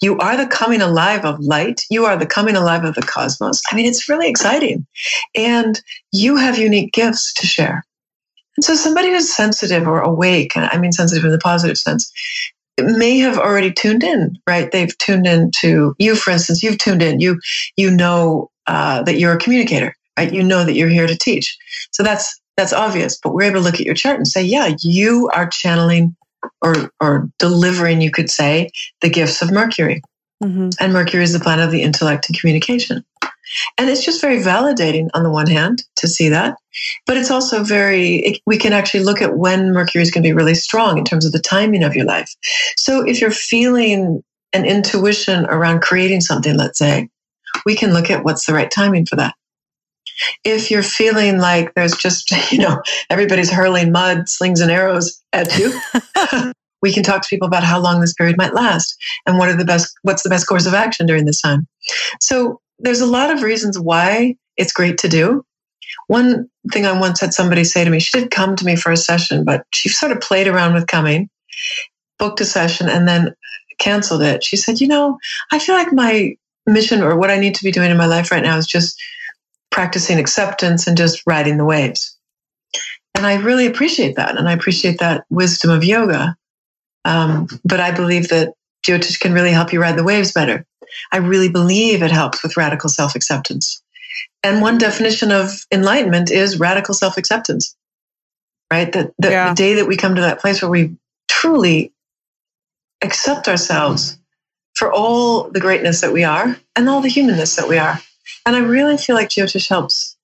You 0.00 0.18
are 0.18 0.36
the 0.36 0.46
coming 0.46 0.80
alive 0.80 1.24
of 1.24 1.38
light. 1.40 1.82
You 1.90 2.06
are 2.06 2.16
the 2.16 2.26
coming 2.26 2.56
alive 2.56 2.84
of 2.84 2.94
the 2.94 3.02
cosmos. 3.02 3.62
I 3.70 3.76
mean, 3.76 3.86
it's 3.86 4.08
really 4.08 4.28
exciting. 4.28 4.86
And 5.34 5.80
you 6.10 6.36
have 6.36 6.58
unique 6.58 6.92
gifts 6.92 7.32
to 7.34 7.46
share. 7.46 7.84
And 8.56 8.64
so 8.64 8.74
somebody 8.74 9.10
who's 9.10 9.32
sensitive 9.32 9.86
or 9.86 10.00
awake, 10.00 10.52
I 10.56 10.76
mean 10.78 10.92
sensitive 10.92 11.24
in 11.24 11.30
the 11.30 11.38
positive 11.38 11.78
sense, 11.78 12.10
may 12.80 13.18
have 13.18 13.38
already 13.38 13.72
tuned 13.72 14.02
in, 14.02 14.38
right? 14.46 14.70
They've 14.70 14.96
tuned 14.98 15.26
in 15.26 15.50
to 15.60 15.94
you, 15.98 16.14
for 16.14 16.30
instance, 16.30 16.62
you've 16.62 16.78
tuned 16.78 17.02
in. 17.02 17.20
You 17.20 17.40
you 17.76 17.90
know 17.90 18.50
uh, 18.66 19.02
that 19.02 19.18
you're 19.18 19.32
a 19.32 19.38
communicator, 19.38 19.94
right? 20.18 20.32
You 20.32 20.42
know 20.42 20.64
that 20.64 20.74
you're 20.74 20.88
here 20.88 21.06
to 21.06 21.16
teach. 21.16 21.56
So 21.92 22.02
that's 22.02 22.40
that's 22.56 22.72
obvious. 22.72 23.18
But 23.22 23.34
we're 23.34 23.50
able 23.50 23.60
to 23.60 23.64
look 23.64 23.74
at 23.74 23.86
your 23.86 23.94
chart 23.94 24.16
and 24.16 24.28
say, 24.28 24.42
yeah, 24.42 24.74
you 24.82 25.30
are 25.34 25.48
channeling 25.48 26.16
or 26.60 26.90
or 27.00 27.28
delivering, 27.38 28.00
you 28.00 28.10
could 28.10 28.30
say, 28.30 28.70
the 29.00 29.10
gifts 29.10 29.42
of 29.42 29.50
Mercury. 29.50 30.02
Mm-hmm. 30.42 30.70
And 30.80 30.92
Mercury 30.92 31.22
is 31.22 31.32
the 31.32 31.40
planet 31.40 31.64
of 31.64 31.70
the 31.70 31.82
intellect 31.82 32.28
and 32.28 32.38
communication. 32.38 33.04
And 33.78 33.90
it's 33.90 34.04
just 34.04 34.20
very 34.20 34.38
validating 34.38 35.08
on 35.14 35.22
the 35.22 35.30
one 35.30 35.46
hand 35.46 35.84
to 35.96 36.08
see 36.08 36.28
that. 36.28 36.56
But 37.06 37.16
it's 37.16 37.30
also 37.30 37.62
very, 37.62 38.16
it, 38.16 38.40
we 38.46 38.56
can 38.56 38.72
actually 38.72 39.04
look 39.04 39.20
at 39.20 39.36
when 39.36 39.72
Mercury 39.72 40.02
is 40.02 40.10
going 40.10 40.22
to 40.22 40.28
be 40.28 40.34
really 40.34 40.54
strong 40.54 40.98
in 40.98 41.04
terms 41.04 41.26
of 41.26 41.32
the 41.32 41.38
timing 41.38 41.82
of 41.82 41.94
your 41.94 42.06
life. 42.06 42.34
So 42.76 43.06
if 43.06 43.20
you're 43.20 43.30
feeling 43.30 44.22
an 44.52 44.64
intuition 44.64 45.46
around 45.46 45.80
creating 45.80 46.20
something, 46.20 46.56
let's 46.56 46.78
say, 46.78 47.08
we 47.66 47.76
can 47.76 47.92
look 47.92 48.10
at 48.10 48.24
what's 48.24 48.46
the 48.46 48.54
right 48.54 48.70
timing 48.70 49.06
for 49.06 49.16
that. 49.16 49.34
If 50.44 50.70
you're 50.70 50.82
feeling 50.82 51.38
like 51.38 51.74
there's 51.74 51.96
just, 51.96 52.30
you 52.52 52.58
know, 52.58 52.82
everybody's 53.10 53.50
hurling 53.50 53.92
mud, 53.92 54.28
slings, 54.28 54.60
and 54.60 54.70
arrows 54.70 55.22
at 55.32 55.58
you, 55.58 55.78
we 56.82 56.92
can 56.92 57.02
talk 57.02 57.22
to 57.22 57.28
people 57.28 57.46
about 57.46 57.64
how 57.64 57.80
long 57.80 58.00
this 58.00 58.12
period 58.12 58.36
might 58.36 58.54
last 58.54 58.96
and 59.24 59.38
what 59.38 59.48
are 59.48 59.56
the 59.56 59.64
best 59.64 59.92
what's 60.02 60.22
the 60.22 60.28
best 60.28 60.46
course 60.46 60.66
of 60.66 60.74
action 60.74 61.06
during 61.06 61.24
this 61.24 61.40
time 61.40 61.66
so 62.20 62.60
there's 62.82 63.00
a 63.00 63.06
lot 63.06 63.30
of 63.30 63.42
reasons 63.42 63.78
why 63.78 64.36
it's 64.56 64.72
great 64.72 64.98
to 64.98 65.08
do. 65.08 65.44
One 66.08 66.48
thing 66.72 66.86
i 66.86 66.98
once 66.98 67.20
had 67.20 67.34
somebody 67.34 67.64
say 67.64 67.84
to 67.84 67.90
me 67.90 67.98
she 67.98 68.18
did 68.18 68.30
come 68.30 68.54
to 68.54 68.64
me 68.64 68.76
for 68.76 68.92
a 68.92 68.96
session 68.96 69.44
but 69.44 69.64
she 69.72 69.88
sort 69.88 70.12
of 70.12 70.20
played 70.20 70.46
around 70.46 70.74
with 70.74 70.86
coming 70.86 71.28
booked 72.18 72.40
a 72.40 72.44
session 72.44 72.88
and 72.88 73.08
then 73.08 73.34
canceled 73.78 74.22
it. 74.22 74.44
She 74.44 74.56
said 74.56 74.80
you 74.80 74.86
know 74.86 75.18
i 75.50 75.58
feel 75.58 75.74
like 75.74 75.92
my 75.92 76.34
mission 76.66 77.02
or 77.02 77.18
what 77.18 77.30
i 77.30 77.38
need 77.38 77.56
to 77.56 77.64
be 77.64 77.72
doing 77.72 77.90
in 77.90 77.96
my 77.96 78.06
life 78.06 78.30
right 78.30 78.42
now 78.42 78.56
is 78.56 78.66
just 78.66 79.00
practicing 79.70 80.18
acceptance 80.18 80.86
and 80.86 80.96
just 80.96 81.22
riding 81.26 81.56
the 81.56 81.64
waves. 81.64 82.16
And 83.16 83.26
i 83.26 83.34
really 83.36 83.66
appreciate 83.66 84.16
that 84.16 84.38
and 84.38 84.48
i 84.48 84.52
appreciate 84.52 84.98
that 85.00 85.24
wisdom 85.30 85.70
of 85.70 85.84
yoga. 85.84 86.36
Um, 87.04 87.48
but 87.64 87.80
I 87.80 87.90
believe 87.90 88.28
that 88.28 88.54
Jyotish 88.86 89.18
can 89.18 89.32
really 89.32 89.50
help 89.50 89.72
you 89.72 89.80
ride 89.80 89.96
the 89.96 90.04
waves 90.04 90.32
better. 90.32 90.64
I 91.10 91.18
really 91.18 91.48
believe 91.48 92.02
it 92.02 92.10
helps 92.10 92.42
with 92.42 92.56
radical 92.56 92.88
self 92.88 93.14
acceptance. 93.14 93.82
And 94.42 94.60
one 94.60 94.78
definition 94.78 95.30
of 95.30 95.50
enlightenment 95.70 96.30
is 96.30 96.58
radical 96.58 96.94
self 96.94 97.16
acceptance, 97.16 97.76
right? 98.72 98.92
That 98.92 99.12
the, 99.18 99.30
yeah. 99.30 99.48
the 99.50 99.54
day 99.54 99.74
that 99.74 99.86
we 99.86 99.96
come 99.96 100.14
to 100.14 100.20
that 100.22 100.40
place 100.40 100.62
where 100.62 100.70
we 100.70 100.96
truly 101.28 101.92
accept 103.02 103.48
ourselves 103.48 104.18
for 104.74 104.92
all 104.92 105.50
the 105.50 105.60
greatness 105.60 106.00
that 106.00 106.12
we 106.12 106.24
are 106.24 106.56
and 106.76 106.88
all 106.88 107.00
the 107.00 107.08
humanness 107.08 107.56
that 107.56 107.68
we 107.68 107.78
are. 107.78 108.00
And 108.46 108.56
I 108.56 108.60
really 108.60 108.96
feel 108.96 109.16
like 109.16 109.28
Jyotish 109.28 109.68
helps 109.68 110.16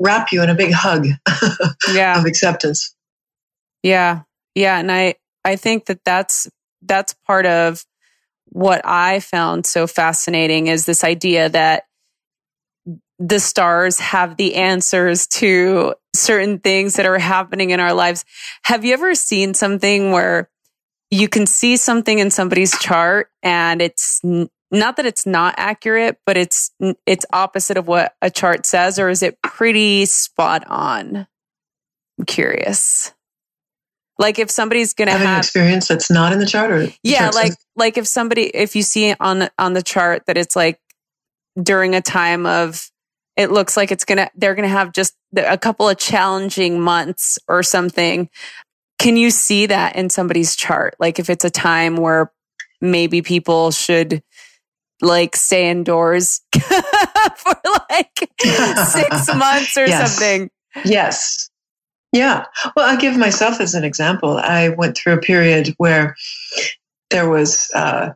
wrap 0.00 0.32
you 0.32 0.42
in 0.42 0.50
a 0.50 0.54
big 0.54 0.72
hug 0.72 1.06
yeah. 1.92 2.18
of 2.18 2.26
acceptance. 2.26 2.94
Yeah. 3.82 4.22
Yeah. 4.54 4.78
And 4.78 4.90
I, 4.90 5.14
I 5.44 5.56
think 5.56 5.86
that 5.86 6.04
that's 6.04 6.48
that's 6.82 7.14
part 7.26 7.46
of 7.46 7.84
what 8.52 8.82
I 8.84 9.20
found 9.20 9.64
so 9.64 9.86
fascinating 9.86 10.66
is 10.66 10.84
this 10.84 11.04
idea 11.04 11.48
that 11.48 11.84
the 13.18 13.40
stars 13.40 13.98
have 13.98 14.36
the 14.36 14.56
answers 14.56 15.26
to 15.28 15.94
certain 16.14 16.58
things 16.58 16.94
that 16.94 17.06
are 17.06 17.18
happening 17.18 17.70
in 17.70 17.80
our 17.80 17.94
lives. 17.94 18.24
Have 18.64 18.84
you 18.84 18.92
ever 18.92 19.14
seen 19.14 19.54
something 19.54 20.10
where 20.10 20.50
you 21.10 21.28
can 21.28 21.46
see 21.46 21.76
something 21.76 22.18
in 22.18 22.30
somebody's 22.30 22.78
chart 22.78 23.28
and 23.42 23.80
it's 23.80 24.20
not 24.70 24.96
that 24.96 25.06
it's 25.06 25.26
not 25.26 25.54
accurate, 25.56 26.18
but 26.26 26.36
it's 26.36 26.70
it's 27.06 27.26
opposite 27.32 27.76
of 27.76 27.86
what 27.86 28.14
a 28.20 28.30
chart 28.30 28.66
says 28.66 28.98
or 28.98 29.08
is 29.08 29.22
it 29.22 29.40
pretty 29.42 30.04
spot 30.04 30.64
on? 30.66 31.26
I'm 32.18 32.24
curious. 32.26 33.12
Like 34.18 34.38
if 34.38 34.50
somebody's 34.50 34.92
going 34.92 35.08
to 35.08 35.12
have 35.12 35.22
an 35.22 35.38
experience 35.38 35.88
that's 35.88 36.10
not 36.10 36.32
in 36.32 36.38
the 36.38 36.46
chart, 36.46 36.70
or 36.70 36.88
yeah, 37.02 37.30
like 37.30 37.54
like 37.76 37.96
if 37.96 38.06
somebody 38.06 38.44
if 38.54 38.76
you 38.76 38.82
see 38.82 39.14
on 39.18 39.48
on 39.58 39.72
the 39.72 39.82
chart 39.82 40.24
that 40.26 40.36
it's 40.36 40.54
like 40.54 40.78
during 41.60 41.94
a 41.94 42.00
time 42.00 42.46
of 42.46 42.90
it 43.36 43.50
looks 43.50 43.76
like 43.76 43.90
it's 43.90 44.04
gonna 44.04 44.30
they're 44.34 44.54
gonna 44.54 44.68
have 44.68 44.92
just 44.92 45.14
a 45.36 45.56
couple 45.56 45.88
of 45.88 45.98
challenging 45.98 46.80
months 46.80 47.38
or 47.48 47.62
something. 47.62 48.28
Can 48.98 49.16
you 49.16 49.30
see 49.30 49.66
that 49.66 49.96
in 49.96 50.10
somebody's 50.10 50.54
chart? 50.54 50.94
Like 51.00 51.18
if 51.18 51.30
it's 51.30 51.44
a 51.44 51.50
time 51.50 51.96
where 51.96 52.32
maybe 52.80 53.22
people 53.22 53.70
should 53.70 54.22
like 55.00 55.34
stay 55.34 55.70
indoors 55.70 56.42
for 56.54 57.56
like 57.90 58.30
six 58.40 59.34
months 59.34 59.76
or 59.76 59.86
yes. 59.86 60.16
something. 60.16 60.50
Yes. 60.84 61.50
Yeah. 62.12 62.44
Well, 62.76 62.88
I'll 62.88 63.00
give 63.00 63.16
myself 63.16 63.60
as 63.60 63.74
an 63.74 63.84
example. 63.84 64.36
I 64.36 64.68
went 64.68 64.96
through 64.96 65.14
a 65.14 65.20
period 65.20 65.74
where 65.78 66.14
there 67.10 67.28
was, 67.28 67.70
uh, 67.74 68.10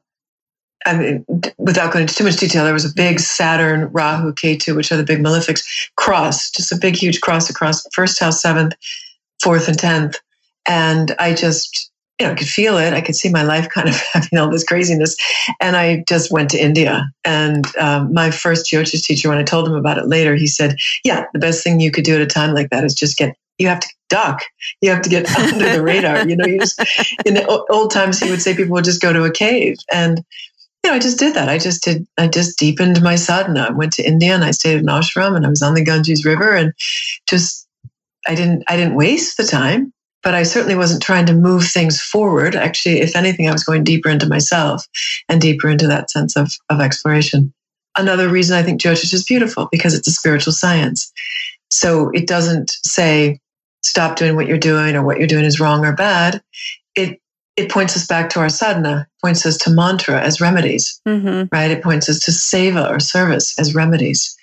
I 0.84 0.96
mean, 0.96 1.26
without 1.56 1.92
going 1.92 2.02
into 2.02 2.14
too 2.14 2.24
much 2.24 2.36
detail, 2.36 2.64
there 2.64 2.74
was 2.74 2.84
a 2.84 2.94
big 2.94 3.20
Saturn, 3.20 3.90
Rahu, 3.92 4.32
Ketu, 4.34 4.76
which 4.76 4.92
are 4.92 4.98
the 4.98 5.02
big 5.02 5.18
malefics, 5.18 5.64
cross, 5.96 6.50
just 6.50 6.70
a 6.70 6.76
big, 6.76 6.94
huge 6.94 7.22
cross 7.22 7.48
across 7.48 7.86
first 7.92 8.20
house, 8.20 8.42
seventh, 8.42 8.74
fourth, 9.42 9.66
and 9.66 9.78
tenth. 9.78 10.16
And 10.66 11.14
I 11.18 11.32
just, 11.32 11.90
you 12.20 12.26
know, 12.26 12.32
I 12.32 12.36
could 12.36 12.48
feel 12.48 12.76
it. 12.76 12.92
I 12.92 13.00
could 13.00 13.16
see 13.16 13.30
my 13.30 13.42
life 13.42 13.68
kind 13.70 13.88
of 13.88 13.96
having 14.12 14.38
all 14.38 14.50
this 14.50 14.64
craziness. 14.64 15.16
And 15.58 15.74
I 15.74 16.04
just 16.06 16.30
went 16.30 16.50
to 16.50 16.62
India. 16.62 17.10
And 17.24 17.64
um, 17.78 18.12
my 18.12 18.30
first 18.30 18.70
Jyotish 18.70 19.02
teacher, 19.04 19.30
when 19.30 19.38
I 19.38 19.42
told 19.42 19.66
him 19.66 19.74
about 19.74 19.98
it 19.98 20.06
later, 20.06 20.34
he 20.34 20.46
said, 20.46 20.76
Yeah, 21.02 21.24
the 21.32 21.38
best 21.38 21.64
thing 21.64 21.80
you 21.80 21.90
could 21.90 22.04
do 22.04 22.14
at 22.14 22.20
a 22.20 22.26
time 22.26 22.54
like 22.54 22.68
that 22.70 22.84
is 22.84 22.94
just 22.94 23.16
get 23.16 23.34
you 23.58 23.68
have 23.68 23.80
to 23.80 23.88
duck. 24.08 24.42
You 24.80 24.90
have 24.90 25.02
to 25.02 25.10
get 25.10 25.30
under 25.38 25.68
the 25.70 25.82
radar. 25.82 26.28
You 26.28 26.36
know, 26.36 26.46
you 26.46 26.60
just 26.60 26.78
in 27.24 27.34
the 27.34 27.46
old 27.70 27.90
times 27.90 28.20
he 28.20 28.30
would 28.30 28.42
say 28.42 28.54
people 28.54 28.72
would 28.72 28.84
just 28.84 29.02
go 29.02 29.12
to 29.12 29.24
a 29.24 29.30
cave, 29.30 29.76
and 29.92 30.18
you 30.84 30.90
know, 30.90 30.96
I 30.96 30.98
just 30.98 31.18
did 31.18 31.34
that. 31.34 31.48
I 31.48 31.58
just 31.58 31.82
did. 31.82 32.06
I 32.18 32.28
just 32.28 32.58
deepened 32.58 33.02
my 33.02 33.16
sadhana. 33.16 33.68
I 33.68 33.72
went 33.72 33.92
to 33.94 34.06
India 34.06 34.34
and 34.34 34.44
I 34.44 34.50
stayed 34.50 34.78
in 34.78 34.86
ashram, 34.86 35.36
and 35.36 35.46
I 35.46 35.50
was 35.50 35.62
on 35.62 35.74
the 35.74 35.84
Ganges 35.84 36.24
River, 36.24 36.54
and 36.54 36.72
just 37.28 37.66
I 38.26 38.34
didn't. 38.34 38.64
I 38.68 38.76
didn't 38.76 38.94
waste 38.94 39.36
the 39.36 39.44
time, 39.44 39.92
but 40.22 40.34
I 40.34 40.42
certainly 40.42 40.76
wasn't 40.76 41.02
trying 41.02 41.26
to 41.26 41.34
move 41.34 41.66
things 41.66 42.00
forward. 42.00 42.54
Actually, 42.54 43.00
if 43.00 43.16
anything, 43.16 43.48
I 43.48 43.52
was 43.52 43.64
going 43.64 43.84
deeper 43.84 44.08
into 44.10 44.28
myself 44.28 44.84
and 45.28 45.40
deeper 45.40 45.68
into 45.68 45.86
that 45.88 46.10
sense 46.10 46.36
of 46.36 46.52
of 46.70 46.80
exploration. 46.80 47.52
Another 47.98 48.28
reason 48.28 48.56
I 48.58 48.62
think 48.62 48.80
Jyotish 48.80 49.14
is 49.14 49.24
beautiful 49.24 49.68
because 49.72 49.94
it's 49.94 50.06
a 50.06 50.12
spiritual 50.12 50.52
science. 50.52 51.10
So 51.70 52.10
it 52.10 52.26
doesn't 52.26 52.70
say 52.84 53.40
stop 53.86 54.16
doing 54.16 54.34
what 54.34 54.46
you're 54.46 54.58
doing 54.58 54.96
or 54.96 55.02
what 55.02 55.18
you're 55.18 55.26
doing 55.26 55.44
is 55.44 55.60
wrong 55.60 55.84
or 55.84 55.92
bad, 55.92 56.42
it 56.94 57.20
it 57.56 57.70
points 57.70 57.96
us 57.96 58.06
back 58.06 58.28
to 58.30 58.40
our 58.40 58.50
sadhana, 58.50 59.08
points 59.22 59.46
us 59.46 59.56
to 59.56 59.70
mantra 59.70 60.20
as 60.20 60.42
remedies, 60.42 61.00
mm-hmm. 61.08 61.44
right? 61.50 61.70
It 61.70 61.82
points 61.82 62.06
us 62.08 62.20
to 62.20 62.30
seva 62.30 62.90
or 62.90 63.00
service 63.00 63.58
as 63.58 63.74
remedies, 63.74 64.36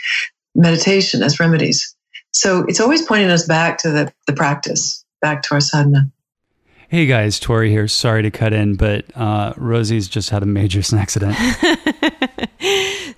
meditation 0.56 1.22
as 1.22 1.40
remedies. 1.40 1.96
So 2.32 2.66
it's 2.68 2.80
always 2.80 3.04
pointing 3.04 3.30
us 3.30 3.46
back 3.46 3.78
to 3.80 3.92
the, 3.92 4.14
the 4.26 4.34
practice, 4.34 5.06
back 5.22 5.44
to 5.44 5.54
our 5.54 5.62
sadhana. 5.62 6.10
Hey 6.90 7.06
guys, 7.06 7.40
Tori 7.40 7.70
here. 7.70 7.88
Sorry 7.88 8.24
to 8.24 8.32
cut 8.32 8.52
in, 8.54 8.76
but 8.76 9.06
uh, 9.16 9.54
Rosie's 9.58 10.08
just 10.08 10.32
had 10.32 10.42
a 10.42 10.48
major 10.48 10.82
accident. 10.96 11.36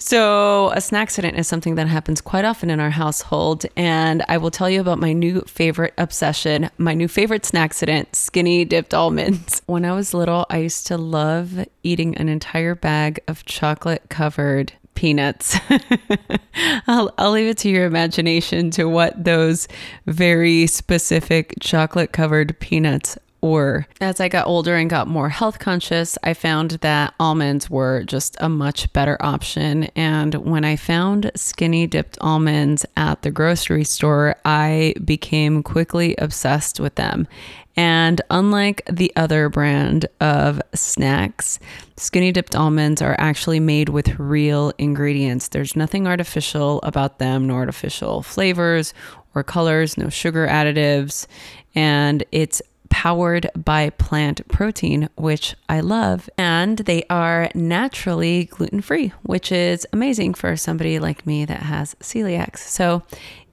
so, 0.05 0.69
a 0.69 0.81
snack 0.81 1.05
accident 1.05 1.37
is 1.37 1.47
something 1.47 1.75
that 1.75 1.87
happens 1.87 2.21
quite 2.21 2.45
often 2.45 2.69
in 2.69 2.79
our 2.79 2.91
household. 2.91 3.65
And 3.75 4.23
I 4.29 4.37
will 4.37 4.51
tell 4.51 4.69
you 4.69 4.81
about 4.81 4.99
my 4.99 5.13
new 5.13 5.41
favorite 5.41 5.95
obsession, 5.97 6.69
my 6.77 6.93
new 6.93 7.07
favorite 7.07 7.43
snack 7.43 7.65
accident 7.65 8.15
skinny 8.15 8.65
dipped 8.65 8.93
almonds. 8.93 9.63
When 9.65 9.83
I 9.83 9.93
was 9.93 10.13
little, 10.13 10.45
I 10.51 10.57
used 10.57 10.85
to 10.87 10.97
love 10.97 11.65
eating 11.81 12.15
an 12.17 12.29
entire 12.29 12.75
bag 12.75 13.19
of 13.27 13.45
chocolate 13.45 14.03
covered 14.09 14.73
peanuts. 14.93 15.57
I'll, 16.87 17.11
I'll 17.17 17.31
leave 17.31 17.47
it 17.47 17.57
to 17.59 17.69
your 17.69 17.85
imagination 17.85 18.69
to 18.71 18.85
what 18.85 19.23
those 19.23 19.67
very 20.05 20.67
specific 20.67 21.55
chocolate 21.61 22.11
covered 22.11 22.59
peanuts 22.59 23.17
or. 23.41 23.87
As 24.01 24.19
I 24.19 24.27
got 24.27 24.47
older 24.47 24.75
and 24.75 24.89
got 24.89 25.07
more 25.07 25.29
health 25.29 25.59
conscious, 25.59 26.17
I 26.23 26.33
found 26.33 26.71
that 26.71 27.13
almonds 27.19 27.69
were 27.69 28.03
just 28.03 28.35
a 28.39 28.49
much 28.49 28.91
better 28.93 29.17
option. 29.19 29.85
And 29.95 30.35
when 30.35 30.65
I 30.65 30.75
found 30.75 31.31
skinny 31.35 31.87
dipped 31.87 32.17
almonds 32.21 32.85
at 32.97 33.21
the 33.21 33.31
grocery 33.31 33.83
store, 33.83 34.35
I 34.45 34.95
became 35.03 35.63
quickly 35.63 36.15
obsessed 36.17 36.79
with 36.79 36.95
them. 36.95 37.27
And 37.77 38.21
unlike 38.29 38.81
the 38.89 39.11
other 39.17 39.49
brand 39.49 40.05
of 40.21 40.61
snacks, 40.73 41.59
skinny 41.97 42.31
dipped 42.31 42.55
almonds 42.55 43.01
are 43.01 43.15
actually 43.19 43.59
made 43.59 43.89
with 43.89 44.17
real 44.17 44.71
ingredients. 44.77 45.49
There's 45.49 45.75
nothing 45.75 46.07
artificial 46.07 46.79
about 46.83 47.19
them, 47.19 47.47
no 47.47 47.55
artificial 47.55 48.23
flavors 48.23 48.93
or 49.33 49.43
colors, 49.43 49.97
no 49.97 50.07
sugar 50.07 50.47
additives. 50.47 51.27
And 51.75 52.23
it's 52.31 52.61
powered 52.89 53.49
by 53.55 53.89
plant 53.91 54.47
protein, 54.47 55.09
which 55.15 55.55
I 55.69 55.79
love. 55.79 56.29
And 56.37 56.77
they 56.79 57.03
are 57.09 57.49
naturally 57.53 58.45
gluten 58.45 58.81
free, 58.81 59.13
which 59.23 59.51
is 59.51 59.87
amazing 59.93 60.33
for 60.35 60.55
somebody 60.55 60.99
like 60.99 61.25
me 61.25 61.45
that 61.45 61.63
has 61.63 61.95
celiac. 61.95 62.57
So 62.57 63.03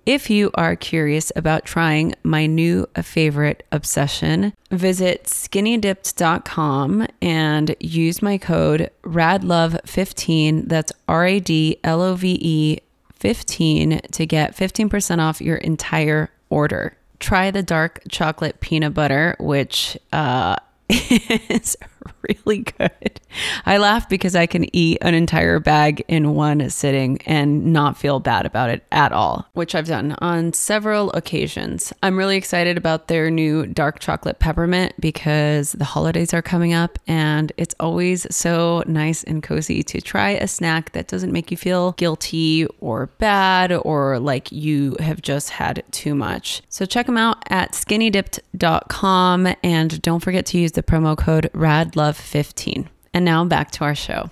if 0.04 0.30
you 0.30 0.50
are 0.54 0.74
curious 0.74 1.30
about 1.36 1.64
trying 1.64 2.14
my 2.24 2.46
new 2.46 2.86
favorite 3.02 3.64
obsession, 3.70 4.52
visit 4.70 5.24
skinnydipped.com 5.24 7.06
and 7.20 7.76
use 7.78 8.20
my 8.20 8.36
code 8.36 8.90
RADLOVE15. 9.04 10.68
That's 10.68 10.92
R 11.06 11.26
A 11.26 11.40
D 11.40 11.78
L 11.84 12.02
O 12.02 12.14
V 12.16 12.36
E 12.40 12.78
15 13.14 14.00
to 14.10 14.26
get 14.26 14.56
15% 14.56 15.20
off 15.20 15.40
your 15.40 15.58
entire 15.58 16.30
order. 16.50 16.96
Try 17.22 17.52
the 17.52 17.62
dark 17.62 18.02
chocolate 18.08 18.60
peanut 18.60 18.94
butter, 18.94 19.36
which 19.38 19.96
uh, 20.12 20.56
is 20.88 21.76
really 22.44 22.64
good. 22.78 23.20
I 23.66 23.78
laugh 23.78 24.08
because 24.08 24.34
I 24.34 24.46
can 24.46 24.74
eat 24.74 24.98
an 25.00 25.14
entire 25.14 25.58
bag 25.58 26.04
in 26.08 26.34
one 26.34 26.68
sitting 26.70 27.20
and 27.26 27.72
not 27.72 27.96
feel 27.96 28.20
bad 28.20 28.46
about 28.46 28.70
it 28.70 28.84
at 28.92 29.12
all, 29.12 29.48
which 29.54 29.74
I've 29.74 29.86
done 29.86 30.12
on 30.18 30.52
several 30.52 31.10
occasions. 31.12 31.92
I'm 32.02 32.18
really 32.18 32.36
excited 32.36 32.76
about 32.76 33.08
their 33.08 33.30
new 33.30 33.66
dark 33.66 34.00
chocolate 34.00 34.38
peppermint 34.38 34.94
because 35.00 35.72
the 35.72 35.84
holidays 35.84 36.34
are 36.34 36.42
coming 36.42 36.72
up 36.72 36.98
and 37.06 37.52
it's 37.56 37.74
always 37.80 38.26
so 38.34 38.82
nice 38.86 39.24
and 39.24 39.42
cozy 39.42 39.82
to 39.84 40.00
try 40.00 40.30
a 40.30 40.48
snack 40.48 40.92
that 40.92 41.08
doesn't 41.08 41.32
make 41.32 41.50
you 41.50 41.56
feel 41.56 41.92
guilty 41.92 42.66
or 42.80 43.06
bad 43.18 43.72
or 43.72 44.18
like 44.18 44.52
you 44.52 44.96
have 45.00 45.22
just 45.22 45.50
had 45.50 45.82
too 45.90 46.14
much. 46.14 46.62
So 46.68 46.84
check 46.84 47.06
them 47.06 47.16
out 47.16 47.42
at 47.48 47.72
skinnydipped.com 47.72 49.54
and 49.62 50.02
don't 50.02 50.20
forget 50.20 50.46
to 50.46 50.58
use 50.58 50.72
the 50.72 50.82
promo 50.82 51.16
code 51.16 51.50
RADLOVE15. 51.92 52.88
And 53.14 53.24
now 53.24 53.44
back 53.44 53.70
to 53.72 53.84
our 53.84 53.94
show. 53.94 54.30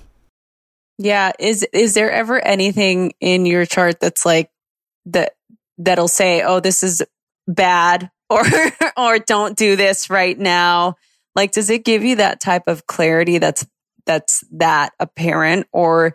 Yeah, 0.99 1.33
is 1.39 1.67
is 1.73 1.95
there 1.95 2.11
ever 2.11 2.39
anything 2.45 3.15
in 3.21 3.47
your 3.47 3.65
chart 3.65 4.01
that's 4.01 4.27
like 4.27 4.51
that 5.07 5.33
that'll 5.79 6.09
say, 6.09 6.43
"Oh, 6.43 6.61
this 6.61 6.83
is 6.83 7.03
bad," 7.49 8.11
or 8.31 8.45
or 8.97 9.19
"Don't 9.19 9.57
do 9.57 9.77
this 9.77 10.11
right 10.11 10.39
now"? 10.39 10.97
Like, 11.35 11.53
does 11.53 11.71
it 11.71 11.85
give 11.85 12.05
you 12.05 12.17
that 12.17 12.41
type 12.41 12.65
of 12.67 12.87
clarity 12.87 13.39
that's 13.39 13.67
that's 14.05 14.45
that 14.53 14.93
apparent, 15.01 15.69
or 15.73 16.15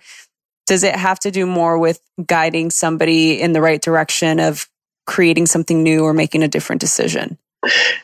does 0.68 0.84
it 0.84 0.96
have 0.96 1.20
to 1.22 1.32
do 1.32 1.46
more 1.46 1.78
with 1.78 2.00
guiding 2.24 2.70
somebody 2.70 3.42
in 3.42 3.54
the 3.54 3.62
right 3.62 3.82
direction 3.82 4.40
of 4.40 4.68
creating 5.06 5.46
something 5.46 5.84
new 5.84 6.04
or 6.04 6.14
making 6.14 6.44
a 6.44 6.48
different 6.48 6.82
decision? 6.82 7.38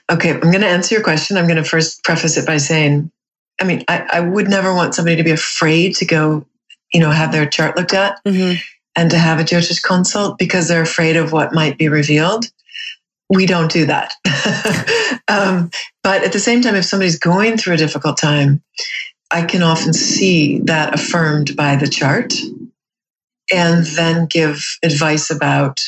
Okay, 0.09 0.31
I'm 0.31 0.39
going 0.39 0.61
to 0.61 0.67
answer 0.67 0.95
your 0.95 1.03
question. 1.03 1.37
I'm 1.37 1.45
going 1.45 1.61
to 1.61 1.63
first 1.63 2.03
preface 2.03 2.37
it 2.37 2.45
by 2.45 2.57
saying, 2.57 3.11
I 3.61 3.63
mean, 3.63 3.83
I, 3.87 4.07
I 4.11 4.19
would 4.21 4.49
never 4.49 4.73
want 4.73 4.95
somebody 4.95 5.15
to 5.15 5.23
be 5.23 5.29
afraid 5.29 5.95
to 5.97 6.05
go, 6.05 6.47
you 6.91 6.99
know, 6.99 7.11
have 7.11 7.31
their 7.31 7.45
chart 7.45 7.77
looked 7.77 7.93
at 7.93 8.19
mm-hmm. 8.25 8.59
and 8.95 9.11
to 9.11 9.19
have 9.19 9.39
a 9.39 9.43
Jyotish 9.43 9.83
consult 9.83 10.39
because 10.39 10.67
they're 10.67 10.81
afraid 10.81 11.15
of 11.15 11.31
what 11.31 11.53
might 11.53 11.77
be 11.77 11.87
revealed. 11.87 12.45
We 13.29 13.45
don't 13.45 13.71
do 13.71 13.85
that. 13.85 14.13
um, 15.27 15.69
but 16.01 16.23
at 16.23 16.33
the 16.33 16.39
same 16.39 16.63
time, 16.63 16.73
if 16.73 16.85
somebody's 16.85 17.19
going 17.19 17.57
through 17.57 17.75
a 17.75 17.77
difficult 17.77 18.17
time, 18.17 18.63
I 19.29 19.45
can 19.45 19.61
often 19.61 19.93
see 19.93 20.59
that 20.61 20.95
affirmed 20.95 21.55
by 21.55 21.75
the 21.75 21.87
chart 21.87 22.33
and 23.53 23.85
then 23.85 24.25
give 24.25 24.65
advice 24.81 25.29
about 25.29 25.79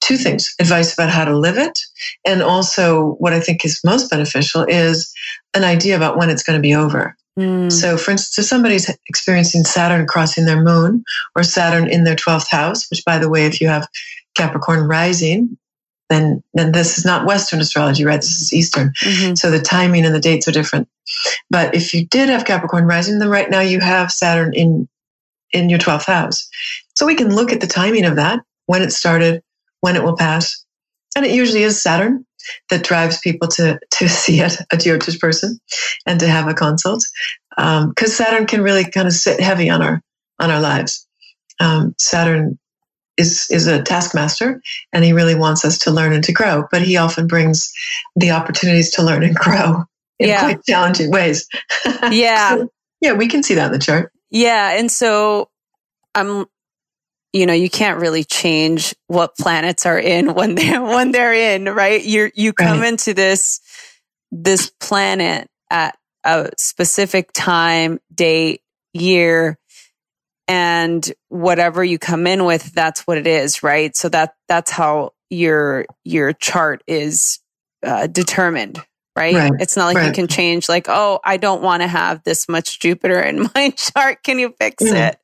two 0.00 0.16
things 0.16 0.54
advice 0.60 0.92
about 0.92 1.10
how 1.10 1.24
to 1.24 1.36
live 1.36 1.58
it. 1.58 1.78
And 2.24 2.40
also, 2.40 3.16
what 3.18 3.32
I 3.32 3.40
think 3.40 3.64
is 3.64 3.80
most 3.84 4.10
beneficial 4.10 4.64
is 4.68 5.12
an 5.54 5.64
idea 5.64 5.96
about 5.96 6.16
when 6.16 6.30
it's 6.30 6.42
going 6.42 6.58
to 6.58 6.62
be 6.62 6.74
over. 6.74 7.16
Mm. 7.38 7.70
So, 7.70 7.96
for 7.96 8.10
instance, 8.10 8.38
if 8.38 8.46
somebody's 8.46 8.90
experiencing 9.08 9.64
Saturn 9.64 10.06
crossing 10.06 10.46
their 10.46 10.62
moon 10.62 11.04
or 11.34 11.42
Saturn 11.42 11.88
in 11.88 12.04
their 12.04 12.16
12th 12.16 12.48
house, 12.50 12.88
which, 12.90 13.04
by 13.04 13.18
the 13.18 13.28
way, 13.28 13.46
if 13.46 13.60
you 13.60 13.68
have 13.68 13.88
Capricorn 14.34 14.88
rising, 14.88 15.58
then, 16.08 16.42
then 16.54 16.72
this 16.72 16.98
is 16.98 17.04
not 17.04 17.26
Western 17.26 17.60
astrology, 17.60 18.04
right? 18.04 18.20
This 18.20 18.40
is 18.40 18.52
Eastern. 18.52 18.92
Mm-hmm. 19.02 19.34
So 19.34 19.50
the 19.50 19.60
timing 19.60 20.06
and 20.06 20.14
the 20.14 20.20
dates 20.20 20.46
are 20.46 20.52
different. 20.52 20.88
But 21.50 21.74
if 21.74 21.92
you 21.92 22.06
did 22.06 22.28
have 22.28 22.44
Capricorn 22.44 22.86
rising, 22.86 23.18
then 23.18 23.28
right 23.28 23.50
now 23.50 23.60
you 23.60 23.80
have 23.80 24.12
Saturn 24.12 24.54
in 24.54 24.88
in 25.52 25.70
your 25.70 25.78
12th 25.78 26.06
house. 26.06 26.48
So 26.94 27.06
we 27.06 27.14
can 27.14 27.34
look 27.34 27.52
at 27.52 27.60
the 27.60 27.66
timing 27.66 28.04
of 28.04 28.16
that, 28.16 28.40
when 28.66 28.82
it 28.82 28.92
started, 28.92 29.42
when 29.80 29.96
it 29.96 30.02
will 30.02 30.16
pass. 30.16 30.64
And 31.16 31.24
it 31.24 31.32
usually 31.32 31.62
is 31.62 31.80
Saturn 31.80 32.26
that 32.70 32.84
drives 32.84 33.18
people 33.20 33.48
to, 33.48 33.78
to 33.92 34.08
see 34.08 34.40
it, 34.40 34.56
a 34.72 34.76
Jyotish 34.76 35.20
person 35.20 35.58
and 36.06 36.20
to 36.20 36.28
have 36.28 36.48
a 36.48 36.54
consult. 36.54 37.04
Because 37.50 38.20
um, 38.20 38.26
Saturn 38.26 38.46
can 38.46 38.62
really 38.62 38.84
kind 38.84 39.06
of 39.06 39.14
sit 39.14 39.40
heavy 39.40 39.70
on 39.70 39.82
our, 39.82 40.02
on 40.38 40.50
our 40.50 40.60
lives. 40.60 41.06
Um, 41.60 41.94
Saturn 41.98 42.58
is, 43.16 43.46
is 43.50 43.66
a 43.66 43.82
taskmaster 43.82 44.60
and 44.92 45.04
he 45.04 45.12
really 45.12 45.34
wants 45.34 45.64
us 45.64 45.78
to 45.78 45.90
learn 45.90 46.12
and 46.12 46.24
to 46.24 46.32
grow, 46.32 46.64
but 46.70 46.82
he 46.82 46.96
often 46.96 47.26
brings 47.26 47.72
the 48.14 48.30
opportunities 48.30 48.90
to 48.92 49.02
learn 49.02 49.22
and 49.22 49.34
grow 49.36 49.84
in 50.18 50.28
yeah. 50.28 50.40
quite 50.40 50.64
challenging 50.64 51.10
ways. 51.10 51.46
Yeah. 52.10 52.56
so, 52.56 52.68
yeah, 53.00 53.12
we 53.12 53.28
can 53.28 53.42
see 53.42 53.54
that 53.54 53.66
in 53.66 53.72
the 53.72 53.78
chart. 53.78 54.12
Yeah. 54.30 54.78
And 54.78 54.90
so 54.90 55.48
I'm 56.14 56.46
you 57.32 57.46
know, 57.46 57.52
you 57.52 57.68
can't 57.68 58.00
really 58.00 58.24
change 58.24 58.94
what 59.08 59.36
planets 59.36 59.86
are 59.86 59.98
in 59.98 60.34
when 60.34 60.54
they're 60.54 60.82
when 60.82 61.12
they're 61.12 61.54
in, 61.54 61.66
right? 61.66 62.02
You 62.02 62.30
you 62.34 62.52
come 62.52 62.80
right. 62.80 62.88
into 62.88 63.14
this 63.14 63.60
this 64.30 64.70
planet 64.80 65.48
at 65.70 65.96
a 66.24 66.50
specific 66.58 67.32
time, 67.32 68.00
date, 68.14 68.60
year, 68.92 69.58
and 70.48 71.12
whatever 71.28 71.84
you 71.84 71.98
come 71.98 72.26
in 72.26 72.44
with, 72.44 72.72
that's 72.72 73.06
what 73.06 73.18
it 73.18 73.26
is, 73.26 73.62
right? 73.62 73.96
So 73.96 74.08
that 74.10 74.34
that's 74.48 74.70
how 74.70 75.12
your 75.30 75.86
your 76.04 76.32
chart 76.32 76.82
is 76.86 77.40
uh, 77.84 78.06
determined, 78.06 78.82
right? 79.16 79.34
right? 79.34 79.52
It's 79.58 79.76
not 79.76 79.86
like 79.86 79.96
right. 79.96 80.06
you 80.06 80.12
can 80.12 80.28
change, 80.28 80.68
like, 80.68 80.86
oh, 80.88 81.20
I 81.24 81.36
don't 81.36 81.62
want 81.62 81.82
to 81.82 81.88
have 81.88 82.22
this 82.24 82.48
much 82.48 82.78
Jupiter 82.80 83.20
in 83.20 83.48
my 83.54 83.70
chart. 83.70 84.22
Can 84.22 84.38
you 84.38 84.54
fix 84.58 84.84
mm. 84.84 84.94
it? 84.94 85.18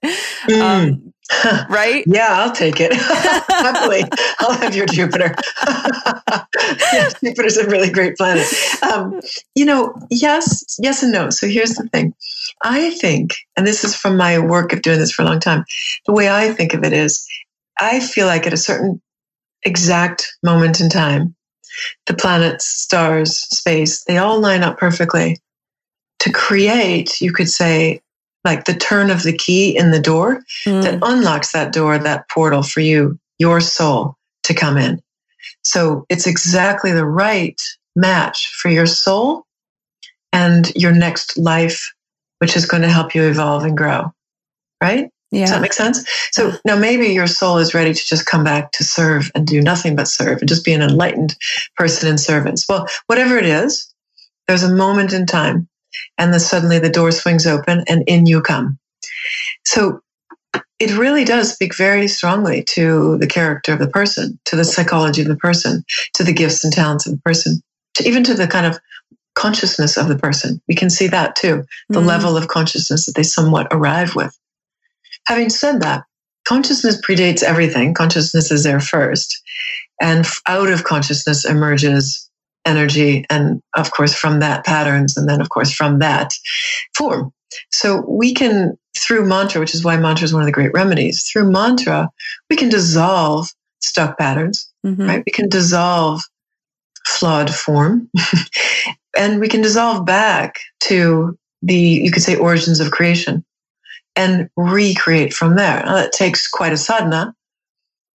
Mm. 0.49 0.61
Um, 0.61 1.13
right? 1.69 2.05
yeah, 2.07 2.29
I'll 2.31 2.53
take 2.53 2.81
it. 2.81 2.93
Happily, 3.49 4.05
I'll 4.41 4.57
have 4.59 4.75
your 4.75 4.87
Jupiter. 4.87 5.35
yeah, 6.93 7.11
Jupiter's 7.23 7.57
a 7.57 7.69
really 7.69 7.91
great 7.91 8.17
planet. 8.17 8.47
Um, 8.83 9.21
you 9.55 9.65
know, 9.65 9.95
yes, 10.11 10.77
yes, 10.79 11.03
and 11.03 11.13
no. 11.13 11.31
So 11.31 11.47
here's 11.47 11.75
the 11.75 11.89
thing. 11.89 12.15
I 12.65 12.91
think, 12.91 13.35
and 13.57 13.67
this 13.67 13.85
is 13.85 13.97
from 13.97 14.17
my 14.17 14.39
work 14.39 14.73
of 14.73 14.83
doing 14.83 14.99
this 14.99 15.13
for 15.13 15.23
a 15.23 15.25
long 15.25 15.41
time, 15.41 15.65
the 16.07 16.13
way 16.13 16.31
I 16.31 16.53
think 16.53 16.75
of 16.75 16.85
it 16.85 16.93
is 16.93 17.27
I 17.79 18.01
feel 18.01 18.27
like 18.27 18.47
at 18.47 18.53
a 18.53 18.59
certain 18.59 19.01
exact 19.65 20.37
moment 20.43 20.81
in 20.81 20.89
time, 20.89 21.35
the 22.07 22.15
planets, 22.15 22.67
stars, 22.67 23.39
space, 23.39 24.05
they 24.05 24.19
all 24.19 24.41
line 24.41 24.63
up 24.63 24.79
perfectly 24.79 25.39
to 26.21 26.33
create, 26.33 27.21
you 27.21 27.33
could 27.33 27.49
say, 27.49 28.01
like 28.45 28.65
the 28.65 28.75
turn 28.75 29.11
of 29.11 29.23
the 29.23 29.37
key 29.37 29.77
in 29.77 29.91
the 29.91 30.01
door 30.01 30.43
mm. 30.67 30.83
that 30.83 30.99
unlocks 31.03 31.53
that 31.53 31.73
door, 31.73 31.99
that 31.99 32.29
portal 32.29 32.63
for 32.63 32.81
you, 32.81 33.19
your 33.39 33.61
soul 33.61 34.17
to 34.45 34.55
come 34.55 34.77
in. 34.77 35.01
So 35.63 36.05
it's 36.09 36.27
exactly 36.27 36.93
the 36.93 37.07
right 37.07 37.61
match 37.95 38.53
for 38.61 38.69
your 38.69 38.87
soul 38.87 39.47
and 40.33 40.73
your 40.75 40.93
next 40.93 41.37
life, 41.39 41.93
which 42.39 42.57
is 42.57 42.67
going 42.67 42.83
to 42.83 42.89
help 42.89 43.15
you 43.15 43.23
evolve 43.25 43.65
and 43.65 43.77
grow. 43.77 44.13
Right? 44.81 45.11
Yeah. 45.33 45.41
Does 45.47 45.51
that 45.53 45.63
make 45.63 45.73
sense? 45.73 46.05
So 46.31 46.53
now 46.67 46.77
maybe 46.77 47.07
your 47.07 47.27
soul 47.27 47.57
is 47.59 47.75
ready 47.75 47.95
to 47.95 48.07
just 48.07 48.27
come 48.27 48.45
back 48.45 48.71
to 48.73 48.85
serve 48.85 49.33
and 49.35 49.47
do 49.47 49.63
nothing 49.63 49.97
but 49.97 50.07
serve 50.07 50.41
and 50.41 50.49
just 50.49 50.65
be 50.65 50.75
an 50.75 50.83
enlightened 50.83 51.35
person 51.77 52.09
in 52.09 52.19
service. 52.19 52.67
Well, 52.69 52.87
whatever 53.07 53.39
it 53.39 53.47
is, 53.47 53.93
there's 54.47 54.63
a 54.63 54.75
moment 54.75 55.15
in 55.15 55.25
time 55.27 55.69
and 56.19 56.33
then 56.33 56.41
suddenly 56.41 56.79
the 56.79 56.91
door 56.91 57.11
swings 57.13 57.47
open 57.47 57.83
and 57.89 58.05
in 58.07 58.27
you 58.27 58.43
come. 58.43 58.79
So 59.65 60.01
it 60.79 60.97
really 60.99 61.25
does 61.25 61.53
speak 61.53 61.75
very 61.77 62.09
strongly 62.09 62.63
to 62.65 63.17
the 63.19 63.27
character 63.27 63.73
of 63.73 63.79
the 63.79 63.89
person, 63.89 64.39
to 64.47 64.57
the 64.57 64.65
psychology 64.65 65.23
of 65.23 65.29
the 65.29 65.37
person, 65.37 65.85
to 66.15 66.25
the 66.25 66.33
gifts 66.33 66.63
and 66.63 66.73
talents 66.73 67.07
of 67.07 67.13
the 67.13 67.23
person, 67.23 67.63
to 67.95 68.07
even 68.07 68.23
to 68.25 68.35
the 68.35 68.47
kind 68.47 68.67
of 68.67 68.79
consciousness 69.35 69.97
of 69.97 70.09
the 70.09 70.19
person. 70.19 70.61
We 70.69 70.75
can 70.75 70.91
see 70.91 71.07
that 71.09 71.37
too, 71.37 71.65
the 71.89 72.01
Mhm. 72.01 72.07
level 72.07 72.37
of 72.37 72.49
consciousness 72.49 73.07
that 73.07 73.15
they 73.15 73.23
somewhat 73.23 73.69
arrive 73.71 74.15
with. 74.15 74.37
Having 75.27 75.51
said 75.51 75.81
that, 75.81 76.05
consciousness 76.47 77.01
predates 77.01 77.43
everything. 77.43 77.95
Consciousness 77.95 78.51
is 78.51 78.65
there 78.65 78.81
first. 78.81 79.41
And 80.01 80.27
out 80.47 80.69
of 80.69 80.85
consciousness 80.85 81.45
emerges 81.45 82.29
energy. 82.65 83.25
And 83.31 83.61
of 83.77 83.91
course, 83.93 84.15
from 84.15 84.41
that, 84.41 84.65
patterns. 84.65 85.17
And 85.17 85.29
then, 85.29 85.41
of 85.41 85.49
course, 85.49 85.73
from 85.73 85.99
that, 86.01 86.33
form. 86.97 87.33
So 87.71 88.05
we 88.09 88.33
can, 88.35 88.77
through 88.97 89.27
mantra, 89.27 89.61
which 89.61 89.75
is 89.75 89.85
why 89.85 89.97
mantra 89.97 90.25
is 90.25 90.33
one 90.33 90.43
of 90.43 90.47
the 90.47 90.53
great 90.53 90.73
remedies, 90.73 91.29
through 91.31 91.51
mantra, 91.51 92.09
we 92.49 92.57
can 92.57 92.69
dissolve 92.69 93.49
stuck 93.81 94.17
patterns 94.19 94.69
Mhm. 94.87 95.09
right? 95.09 95.23
We 95.27 95.33
can 95.33 95.49
dissolve 95.49 96.23
flawed 97.07 97.53
form 97.53 98.09
and 99.17 99.41
we 99.41 99.49
can 99.49 99.61
dissolve 99.61 100.05
back 100.07 100.61
to 100.81 101.37
the, 101.63 101.75
you 101.77 102.11
could 102.11 102.23
say, 102.23 102.37
origins 102.37 102.81
of 102.81 102.91
creation 102.91 103.45
and 104.17 104.51
recreate 104.57 105.35
from 105.35 105.57
there. 105.57 105.83
Now, 105.85 105.95
that 105.95 106.13
takes 106.13 106.49
quite 106.49 106.73
a 106.73 106.77
sadhana, 106.77 107.35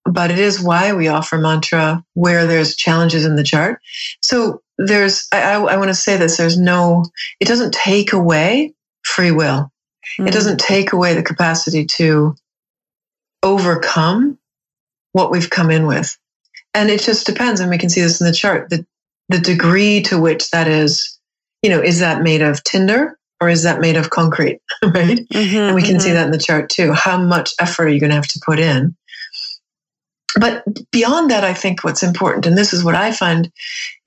but 0.04 0.30
it 0.30 0.38
is 0.38 0.60
why 0.60 0.92
we 0.92 1.08
offer 1.08 1.38
mantra 1.38 2.04
where 2.14 2.46
there's 2.46 2.76
challenges 2.76 3.24
in 3.24 3.36
the 3.36 3.44
chart. 3.44 3.80
So 4.22 4.62
there's, 4.78 5.26
I, 5.32 5.42
I, 5.42 5.60
I 5.60 5.76
want 5.76 5.88
to 5.88 5.94
say 5.94 6.16
this, 6.16 6.36
there's 6.36 6.58
no, 6.58 7.04
it 7.40 7.48
doesn't 7.48 7.74
take 7.74 8.12
away 8.12 8.74
free 9.02 9.32
will. 9.32 9.70
Mhm. 10.18 10.28
It 10.28 10.32
doesn't 10.32 10.60
take 10.60 10.92
away 10.92 11.14
the 11.14 11.22
capacity 11.22 11.84
to 11.96 12.34
overcome 13.42 14.38
what 15.12 15.30
we've 15.30 15.50
come 15.50 15.70
in 15.70 15.86
with. 15.86 16.16
And 16.74 16.90
it 16.90 17.00
just 17.00 17.26
depends, 17.26 17.60
and 17.60 17.70
we 17.70 17.78
can 17.78 17.90
see 17.90 18.02
this 18.02 18.20
in 18.20 18.26
the 18.26 18.32
chart, 18.32 18.70
the, 18.70 18.86
the 19.28 19.38
degree 19.38 20.02
to 20.02 20.20
which 20.20 20.50
that 20.50 20.68
is, 20.68 21.18
you 21.62 21.70
know, 21.70 21.80
is 21.80 21.98
that 22.00 22.22
made 22.22 22.40
of 22.42 22.62
tinder 22.62 23.17
or 23.40 23.48
is 23.48 23.62
that 23.62 23.80
made 23.80 23.96
of 23.96 24.10
concrete, 24.10 24.60
right? 24.82 25.18
Mhm, 25.32 25.54
And 25.68 25.74
we 25.74 25.82
can 25.82 26.00
see 26.00 26.10
mhm. 26.10 26.14
that 26.14 26.26
in 26.26 26.30
the 26.32 26.38
chart 26.38 26.68
too. 26.70 26.92
How 26.92 27.18
much 27.18 27.54
effort 27.60 27.84
are 27.84 27.88
you 27.88 28.00
going 28.00 28.10
to 28.10 28.16
have 28.16 28.26
to 28.28 28.40
put 28.44 28.58
in? 28.58 28.96
But 30.38 30.62
beyond 30.92 31.30
that, 31.30 31.42
I 31.44 31.54
think 31.54 31.82
what's 31.82 32.02
important, 32.02 32.46
and 32.46 32.56
this 32.56 32.72
is 32.72 32.84
what 32.84 32.94
I 32.94 33.12
find 33.12 33.50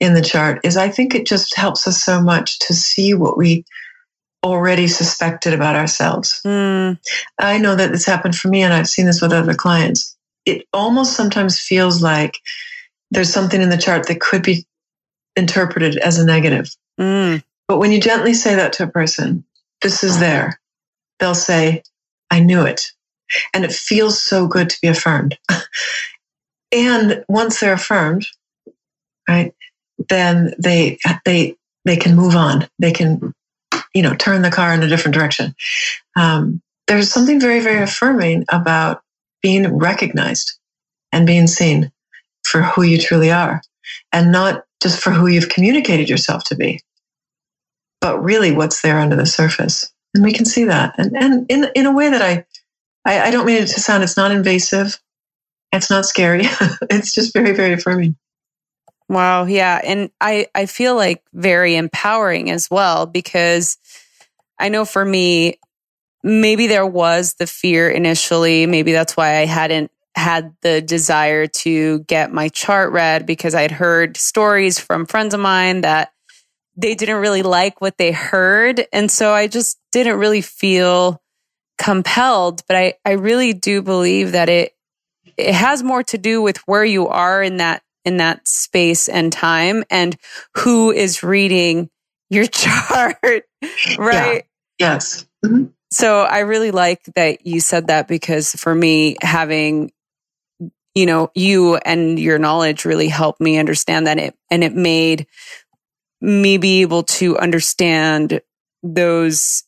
in 0.00 0.14
the 0.14 0.22
chart, 0.22 0.60
is 0.64 0.76
I 0.76 0.88
think 0.88 1.14
it 1.14 1.26
just 1.26 1.54
helps 1.56 1.86
us 1.86 2.02
so 2.02 2.22
much 2.22 2.58
to 2.60 2.74
see 2.74 3.12
what 3.12 3.36
we 3.36 3.64
already 4.44 4.86
suspected 4.88 5.52
about 5.52 5.76
ourselves. 5.76 6.40
Mm, 6.46 6.98
I 7.38 7.58
know 7.58 7.74
that 7.74 7.92
this 7.92 8.04
happened 8.06 8.36
for 8.36 8.48
me, 8.48 8.62
and 8.62 8.72
I've 8.72 8.88
seen 8.88 9.06
this 9.06 9.20
with 9.20 9.32
other 9.32 9.54
clients. 9.54 10.16
It 10.46 10.66
almost 10.72 11.16
sometimes 11.16 11.58
feels 11.60 12.02
like 12.02 12.38
there's 13.10 13.32
something 13.32 13.60
in 13.60 13.68
the 13.68 13.76
chart 13.76 14.08
that 14.08 14.20
could 14.20 14.42
be 14.42 14.64
interpreted 15.36 15.96
as 15.98 16.18
a 16.18 16.24
negative. 16.24 16.70
mm, 17.00 17.42
But 17.72 17.78
when 17.78 17.90
you 17.90 18.02
gently 18.02 18.34
say 18.34 18.54
that 18.54 18.74
to 18.74 18.82
a 18.82 18.86
person, 18.86 19.46
this 19.80 20.04
is 20.04 20.20
there, 20.20 20.60
they'll 21.18 21.34
say, 21.34 21.82
I 22.30 22.38
knew 22.38 22.66
it. 22.66 22.82
And 23.54 23.64
it 23.64 23.72
feels 23.72 24.22
so 24.22 24.46
good 24.46 24.68
to 24.68 24.78
be 24.82 24.88
affirmed. 24.88 25.38
and 26.72 27.24
once 27.30 27.58
they're 27.58 27.72
affirmed, 27.72 28.26
right, 29.26 29.54
then 30.10 30.52
they 30.58 30.98
they 31.24 31.56
they 31.86 31.96
can 31.96 32.14
move 32.14 32.36
on. 32.36 32.68
They 32.78 32.92
can, 32.92 33.32
you 33.94 34.02
know, 34.02 34.14
turn 34.16 34.42
the 34.42 34.50
car 34.50 34.74
in 34.74 34.82
a 34.82 34.88
different 34.88 35.14
direction. 35.14 35.54
Um, 36.14 36.60
there's 36.88 37.10
something 37.10 37.40
very, 37.40 37.60
very 37.60 37.82
affirming 37.82 38.44
about 38.52 39.00
being 39.40 39.78
recognized 39.78 40.58
and 41.10 41.26
being 41.26 41.46
seen 41.46 41.90
for 42.44 42.60
who 42.60 42.82
you 42.82 42.98
truly 42.98 43.30
are, 43.30 43.62
and 44.12 44.30
not 44.30 44.64
just 44.82 45.00
for 45.00 45.10
who 45.10 45.26
you've 45.26 45.48
communicated 45.48 46.10
yourself 46.10 46.44
to 46.44 46.54
be 46.54 46.78
but 48.02 48.22
really 48.22 48.52
what's 48.52 48.82
there 48.82 48.98
under 48.98 49.16
the 49.16 49.24
surface. 49.24 49.90
And 50.14 50.22
we 50.22 50.32
can 50.32 50.44
see 50.44 50.64
that. 50.64 50.94
And, 50.98 51.16
and 51.16 51.46
in, 51.48 51.68
in 51.74 51.86
a 51.86 51.92
way 51.92 52.10
that 52.10 52.20
I, 52.20 52.44
I, 53.06 53.28
I 53.28 53.30
don't 53.30 53.46
mean 53.46 53.62
it 53.62 53.68
to 53.68 53.80
sound, 53.80 54.02
it's 54.02 54.18
not 54.18 54.32
invasive. 54.32 55.00
It's 55.72 55.88
not 55.88 56.04
scary. 56.04 56.42
it's 56.90 57.14
just 57.14 57.32
very, 57.32 57.52
very 57.52 57.72
affirming. 57.72 58.16
Wow, 59.08 59.44
yeah, 59.44 59.78
and 59.84 60.10
I 60.22 60.46
I 60.54 60.64
feel 60.64 60.96
like 60.96 61.22
very 61.34 61.76
empowering 61.76 62.50
as 62.50 62.70
well 62.70 63.04
because 63.04 63.76
I 64.58 64.70
know 64.70 64.86
for 64.86 65.04
me 65.04 65.58
maybe 66.22 66.66
there 66.66 66.86
was 66.86 67.34
the 67.34 67.46
fear 67.46 67.90
initially, 67.90 68.64
maybe 68.66 68.92
that's 68.92 69.16
why 69.16 69.38
I 69.38 69.46
hadn't 69.46 69.90
had 70.14 70.54
the 70.62 70.80
desire 70.80 71.46
to 71.46 72.00
get 72.00 72.32
my 72.32 72.48
chart 72.48 72.92
read 72.92 73.26
because 73.26 73.54
I'd 73.54 73.70
heard 73.70 74.16
stories 74.16 74.78
from 74.78 75.06
friends 75.06 75.34
of 75.34 75.40
mine 75.40 75.82
that 75.82 76.11
they 76.76 76.94
didn't 76.94 77.20
really 77.20 77.42
like 77.42 77.80
what 77.80 77.98
they 77.98 78.12
heard 78.12 78.86
and 78.92 79.10
so 79.10 79.32
I 79.32 79.46
just 79.46 79.78
didn't 79.92 80.18
really 80.18 80.40
feel 80.42 81.20
compelled, 81.78 82.62
but 82.68 82.76
I 82.76 82.94
I 83.04 83.12
really 83.12 83.52
do 83.52 83.82
believe 83.82 84.32
that 84.32 84.48
it 84.48 84.72
it 85.36 85.54
has 85.54 85.82
more 85.82 86.02
to 86.04 86.18
do 86.18 86.42
with 86.42 86.58
where 86.68 86.84
you 86.84 87.08
are 87.08 87.42
in 87.42 87.58
that 87.58 87.82
in 88.04 88.16
that 88.18 88.46
space 88.46 89.08
and 89.08 89.32
time 89.32 89.84
and 89.90 90.16
who 90.56 90.90
is 90.90 91.22
reading 91.22 91.88
your 92.30 92.46
chart 92.48 93.44
right 93.98 94.44
Yes. 94.78 95.26
Mhm. 95.44 95.72
so 95.92 96.22
i 96.22 96.40
really 96.40 96.72
like 96.72 97.04
that 97.14 97.46
you 97.46 97.60
said 97.60 97.86
that 97.86 98.08
because 98.08 98.50
for 98.52 98.74
me 98.74 99.16
having 99.22 99.92
you 100.94 101.06
know 101.06 101.30
you 101.34 101.76
and 101.76 102.18
your 102.18 102.38
knowledge 102.38 102.84
really 102.84 103.08
helped 103.08 103.40
me 103.40 103.58
understand 103.58 104.06
that 104.08 104.18
it 104.18 104.34
and 104.50 104.64
it 104.64 104.74
made 104.74 105.26
me 106.22 106.56
be 106.56 106.82
able 106.82 107.02
to 107.02 107.36
understand 107.36 108.40
those 108.82 109.64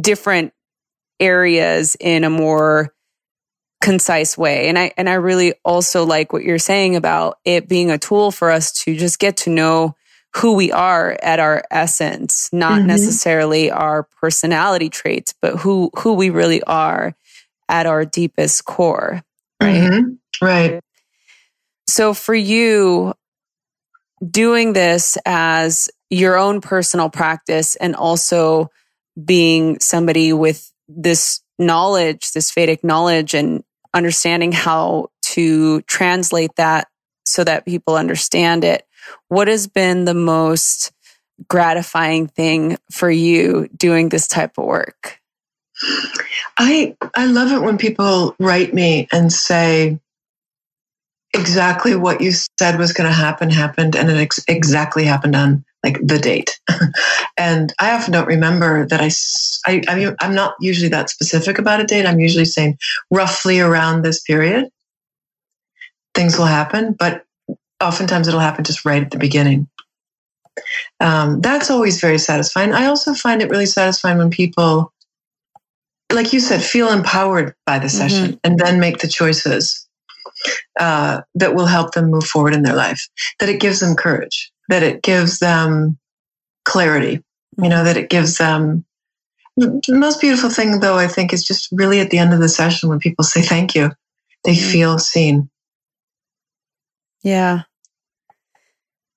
different 0.00 0.52
areas 1.18 1.96
in 2.00 2.24
a 2.24 2.30
more 2.30 2.94
concise 3.82 4.36
way 4.38 4.68
and 4.68 4.78
i 4.78 4.92
and 4.96 5.08
i 5.08 5.14
really 5.14 5.54
also 5.64 6.04
like 6.04 6.32
what 6.32 6.44
you're 6.44 6.58
saying 6.58 6.96
about 6.96 7.38
it 7.44 7.66
being 7.68 7.90
a 7.90 7.98
tool 7.98 8.30
for 8.30 8.50
us 8.50 8.72
to 8.72 8.94
just 8.96 9.18
get 9.18 9.38
to 9.38 9.50
know 9.50 9.94
who 10.36 10.52
we 10.52 10.70
are 10.70 11.16
at 11.22 11.40
our 11.40 11.62
essence 11.70 12.48
not 12.52 12.82
Mhm. 12.82 12.86
necessarily 12.86 13.70
our 13.70 14.04
personality 14.20 14.88
traits 14.90 15.34
but 15.42 15.56
who 15.56 15.90
who 15.98 16.12
we 16.12 16.30
really 16.30 16.62
are 16.64 17.14
at 17.68 17.86
our 17.86 18.04
deepest 18.04 18.64
core 18.66 19.22
right 19.60 19.80
Mhm. 19.82 20.18
Right. 20.42 20.80
so 21.88 22.14
for 22.14 22.34
you 22.34 23.14
doing 24.28 24.72
this 24.72 25.16
as 25.24 25.88
your 26.10 26.36
own 26.36 26.60
personal 26.60 27.08
practice 27.08 27.76
and 27.76 27.94
also 27.94 28.70
being 29.22 29.78
somebody 29.80 30.32
with 30.32 30.72
this 30.88 31.40
knowledge, 31.58 32.32
this 32.32 32.52
Vedic 32.52 32.82
knowledge 32.82 33.34
and 33.34 33.62
understanding 33.94 34.52
how 34.52 35.08
to 35.22 35.80
translate 35.82 36.54
that 36.56 36.88
so 37.24 37.44
that 37.44 37.64
people 37.64 37.96
understand 37.96 38.64
it. 38.64 38.84
What 39.28 39.48
has 39.48 39.66
been 39.66 40.04
the 40.04 40.14
most 40.14 40.92
gratifying 41.48 42.26
thing 42.26 42.76
for 42.90 43.10
you 43.10 43.68
doing 43.76 44.08
this 44.08 44.26
type 44.26 44.58
of 44.58 44.64
work? 44.64 45.20
I 46.58 46.96
I 47.14 47.26
love 47.26 47.52
it 47.52 47.62
when 47.62 47.78
people 47.78 48.34
write 48.38 48.74
me 48.74 49.08
and 49.12 49.32
say 49.32 49.98
exactly 51.34 51.94
what 51.94 52.20
you 52.20 52.32
said 52.58 52.78
was 52.78 52.92
going 52.92 53.08
to 53.08 53.14
happen 53.14 53.50
happened, 53.50 53.96
and 53.96 54.10
it 54.10 54.16
ex- 54.16 54.44
exactly 54.48 55.04
happened 55.04 55.36
on 55.36 55.64
like 55.84 55.98
the 56.02 56.18
date. 56.18 56.60
and 57.36 57.72
I 57.80 57.92
often 57.92 58.12
don't 58.12 58.26
remember 58.26 58.86
that 58.86 59.00
i 59.00 59.82
i 59.88 59.94
mean, 59.94 60.14
I'm 60.20 60.34
not 60.34 60.54
usually 60.60 60.88
that 60.90 61.10
specific 61.10 61.58
about 61.58 61.80
a 61.80 61.84
date. 61.84 62.06
I'm 62.06 62.20
usually 62.20 62.44
saying 62.44 62.78
roughly 63.10 63.60
around 63.60 64.02
this 64.02 64.20
period 64.20 64.68
things 66.14 66.36
will 66.36 66.46
happen, 66.46 66.94
but 66.98 67.24
oftentimes 67.80 68.28
it'll 68.28 68.40
happen 68.40 68.64
just 68.64 68.84
right 68.84 69.02
at 69.02 69.10
the 69.10 69.18
beginning. 69.18 69.68
Um, 70.98 71.40
that's 71.40 71.70
always 71.70 72.00
very 72.00 72.18
satisfying. 72.18 72.72
I 72.72 72.86
also 72.86 73.14
find 73.14 73.40
it 73.40 73.48
really 73.48 73.66
satisfying 73.66 74.18
when 74.18 74.30
people 74.30 74.92
like 76.12 76.32
you 76.32 76.40
said, 76.40 76.60
feel 76.60 76.88
empowered 76.88 77.54
by 77.66 77.78
the 77.78 77.88
session 77.88 78.40
and 78.42 78.58
then 78.58 78.80
make 78.80 78.98
the 78.98 79.06
choices 79.06 79.86
uh, 80.78 81.22
that 81.34 81.54
will 81.54 81.66
help 81.66 81.92
them 81.92 82.10
move 82.10 82.24
forward 82.24 82.54
in 82.54 82.62
their 82.62 82.76
life. 82.76 83.08
That 83.38 83.48
it 83.48 83.60
gives 83.60 83.80
them 83.80 83.96
courage, 83.96 84.50
that 84.68 84.82
it 84.82 85.02
gives 85.02 85.38
them 85.38 85.98
clarity, 86.64 87.22
you 87.62 87.68
know, 87.68 87.84
that 87.84 87.96
it 87.96 88.10
gives 88.10 88.38
them. 88.38 88.84
The 89.56 89.82
most 89.88 90.20
beautiful 90.20 90.48
thing, 90.50 90.80
though, 90.80 90.96
I 90.96 91.06
think, 91.06 91.32
is 91.32 91.44
just 91.44 91.68
really 91.72 92.00
at 92.00 92.10
the 92.10 92.18
end 92.18 92.32
of 92.32 92.40
the 92.40 92.48
session 92.48 92.88
when 92.88 92.98
people 92.98 93.24
say 93.24 93.42
thank 93.42 93.74
you, 93.74 93.90
they 94.44 94.54
Mhm. 94.54 94.72
feel 94.72 94.98
seen. 94.98 95.50
Yeah. 97.22 97.62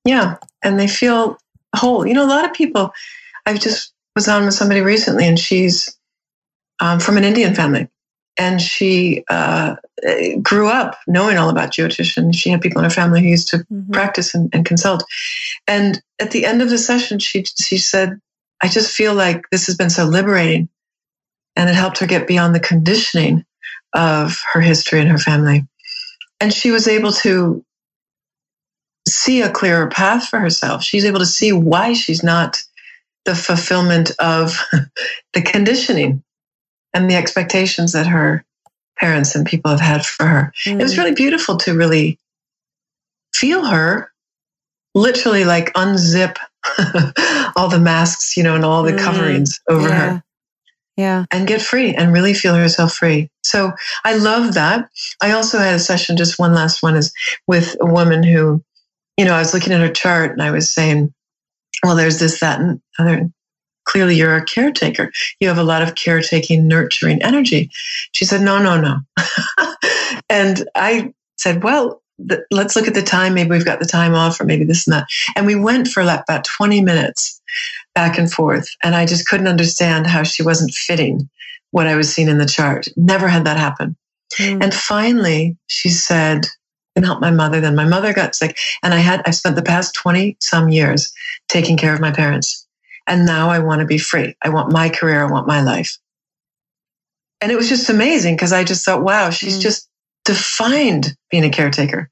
Yeah. 0.05 0.35
And 0.63 0.79
they 0.79 0.87
feel 0.87 1.37
whole. 1.75 2.05
You 2.05 2.13
know, 2.13 2.25
a 2.25 2.27
lot 2.27 2.45
of 2.45 2.53
people, 2.53 2.91
I 3.45 3.53
just 3.55 3.93
was 4.15 4.27
on 4.27 4.45
with 4.45 4.53
somebody 4.53 4.81
recently 4.81 5.27
and 5.27 5.39
she's 5.39 5.97
um, 6.79 6.99
from 6.99 7.17
an 7.17 7.23
Indian 7.23 7.55
family. 7.55 7.87
And 8.37 8.61
she, 8.61 9.23
uh, 9.29 9.75
grew 10.41 10.67
up 10.67 10.97
knowing 11.07 11.37
all 11.37 11.49
about 11.49 11.77
and 11.77 12.35
she 12.35 12.49
had 12.49 12.61
people 12.61 12.79
in 12.79 12.83
her 12.83 12.89
family 12.89 13.21
who 13.21 13.27
used 13.27 13.49
to 13.49 13.57
mm-hmm. 13.57 13.91
practice 13.91 14.33
and, 14.33 14.49
and, 14.53 14.65
consult. 14.65 15.03
And 15.67 16.01
at 16.19 16.31
the 16.31 16.45
end 16.45 16.61
of 16.61 16.69
the 16.69 16.77
session, 16.77 17.19
she 17.19 17.45
she 17.45 17.77
said, 17.77 18.19
"I 18.61 18.67
just 18.67 18.95
feel 18.95 19.13
like 19.13 19.43
this 19.51 19.67
has 19.67 19.75
been 19.75 19.89
so 19.89 20.05
liberating, 20.05 20.69
and 21.55 21.69
it 21.69 21.75
helped 21.75 21.99
her 21.99 22.07
get 22.07 22.27
beyond 22.27 22.53
the 22.53 22.59
conditioning 22.59 23.45
of 23.93 24.37
her 24.53 24.61
history 24.61 24.99
and 24.99 25.09
her 25.09 25.17
family." 25.17 25.65
And 26.41 26.53
she 26.53 26.71
was 26.71 26.87
able 26.87 27.13
to 27.13 27.63
see 29.07 29.41
a 29.41 29.51
clearer 29.51 29.87
path 29.87 30.27
for 30.27 30.39
herself. 30.39 30.83
She's 30.83 31.05
able 31.05 31.19
to 31.19 31.25
see 31.25 31.51
why 31.53 31.93
she's 31.93 32.23
not 32.23 32.61
the 33.25 33.35
fulfillment 33.35 34.11
of 34.19 34.59
the 35.33 35.41
conditioning 35.41 36.23
and 36.93 37.09
the 37.09 37.15
expectations 37.15 37.93
that 37.93 38.07
her 38.07 38.45
parents 38.99 39.35
and 39.35 39.45
people 39.45 39.71
have 39.71 39.79
had 39.79 40.05
for 40.05 40.25
her. 40.25 40.53
Mm. 40.65 40.79
It 40.79 40.83
was 40.83 40.95
mm. 40.95 40.99
really 40.99 41.15
beautiful 41.15 41.57
to 41.57 41.73
really 41.73 42.19
feel 43.33 43.65
her 43.65 44.11
literally 44.95 45.43
like 45.43 45.73
unzip 45.73 46.37
all 47.55 47.69
the 47.69 47.79
masks, 47.79 48.37
you 48.37 48.43
know, 48.43 48.55
and 48.55 48.65
all 48.65 48.83
the 48.83 48.93
mm. 48.93 48.99
coverings 48.99 49.59
over 49.69 49.87
yeah. 49.87 50.13
her. 50.13 50.23
Yeah. 50.95 51.25
And 51.31 51.47
get 51.47 51.61
free 51.61 51.95
and 51.95 52.13
really 52.13 52.35
feel 52.35 52.53
herself 52.53 52.93
free. 52.93 53.29
So 53.43 53.71
I 54.05 54.15
love 54.15 54.53
that. 54.53 54.89
I 55.21 55.31
also 55.31 55.57
had 55.57 55.73
a 55.73 55.79
session, 55.79 56.17
just 56.17 56.37
one 56.37 56.53
last 56.53 56.83
one 56.83 56.95
is 56.95 57.11
with 57.47 57.75
a 57.81 57.85
woman 57.85 58.21
who, 58.21 58.63
you 59.17 59.25
know, 59.25 59.33
I 59.33 59.39
was 59.39 59.55
looking 59.55 59.73
at 59.73 59.81
her 59.81 59.91
chart 59.91 60.31
and 60.31 60.41
I 60.41 60.51
was 60.51 60.71
saying, 60.71 61.11
well, 61.83 61.95
there's 61.95 62.19
this, 62.19 62.39
that, 62.41 62.59
and 62.59 62.79
other 62.99 63.31
clearly 63.85 64.15
you're 64.15 64.35
a 64.35 64.45
caretaker. 64.45 65.11
You 65.39 65.47
have 65.47 65.57
a 65.57 65.63
lot 65.63 65.81
of 65.81 65.95
caretaking, 65.95 66.67
nurturing 66.67 67.21
energy. 67.21 67.69
She 68.11 68.25
said, 68.25 68.41
no, 68.41 68.61
no, 68.61 68.79
no. 68.79 68.97
and 70.29 70.67
I 70.75 71.13
said, 71.37 71.63
well, 71.63 72.01
the, 72.19 72.45
let's 72.51 72.75
look 72.75 72.87
at 72.87 72.93
the 72.93 73.01
time. 73.01 73.33
Maybe 73.33 73.49
we've 73.49 73.65
got 73.65 73.79
the 73.79 73.85
time 73.85 74.13
off, 74.13 74.39
or 74.39 74.45
maybe 74.45 74.65
this 74.65 74.87
and 74.87 74.93
that. 74.93 75.07
And 75.35 75.45
we 75.45 75.55
went 75.55 75.87
for 75.87 76.03
like 76.03 76.21
about 76.21 76.45
20 76.45 76.81
minutes 76.81 77.41
back 77.95 78.17
and 78.17 78.31
forth. 78.31 78.67
And 78.83 78.95
I 78.95 79.05
just 79.05 79.27
couldn't 79.27 79.47
understand 79.47 80.07
how 80.07 80.23
she 80.23 80.43
wasn't 80.43 80.71
fitting 80.71 81.29
what 81.71 81.87
I 81.87 81.95
was 81.95 82.13
seeing 82.13 82.29
in 82.29 82.37
the 82.37 82.45
chart. 82.45 82.87
Never 82.95 83.27
had 83.27 83.45
that 83.45 83.57
happen. 83.57 83.95
Mm. 84.39 84.63
And 84.63 84.73
finally, 84.73 85.57
she 85.67 85.89
said, 85.89 86.45
and 86.95 87.05
help 87.05 87.19
my 87.19 87.31
mother. 87.31 87.59
Then 87.59 87.75
my 87.75 87.85
mother 87.85 88.13
got 88.13 88.35
sick, 88.35 88.57
and 88.83 88.93
I 88.93 88.97
had 88.97 89.21
I 89.25 89.31
spent 89.31 89.55
the 89.55 89.63
past 89.63 89.95
twenty 89.95 90.37
some 90.39 90.69
years 90.69 91.11
taking 91.47 91.77
care 91.77 91.93
of 91.93 91.99
my 91.99 92.11
parents. 92.11 92.67
And 93.07 93.25
now 93.25 93.49
I 93.49 93.59
want 93.59 93.81
to 93.81 93.85
be 93.85 93.97
free. 93.97 94.35
I 94.41 94.49
want 94.49 94.71
my 94.71 94.89
career. 94.89 95.23
I 95.23 95.31
want 95.31 95.47
my 95.47 95.61
life. 95.61 95.97
And 97.41 97.51
it 97.51 97.55
was 97.55 97.67
just 97.67 97.89
amazing 97.89 98.35
because 98.35 98.53
I 98.53 98.63
just 98.63 98.85
thought, 98.85 99.03
wow, 99.03 99.29
she's 99.29 99.57
mm. 99.57 99.61
just 99.61 99.89
defined 100.23 101.15
being 101.29 101.43
a 101.43 101.49
caretaker. 101.49 102.09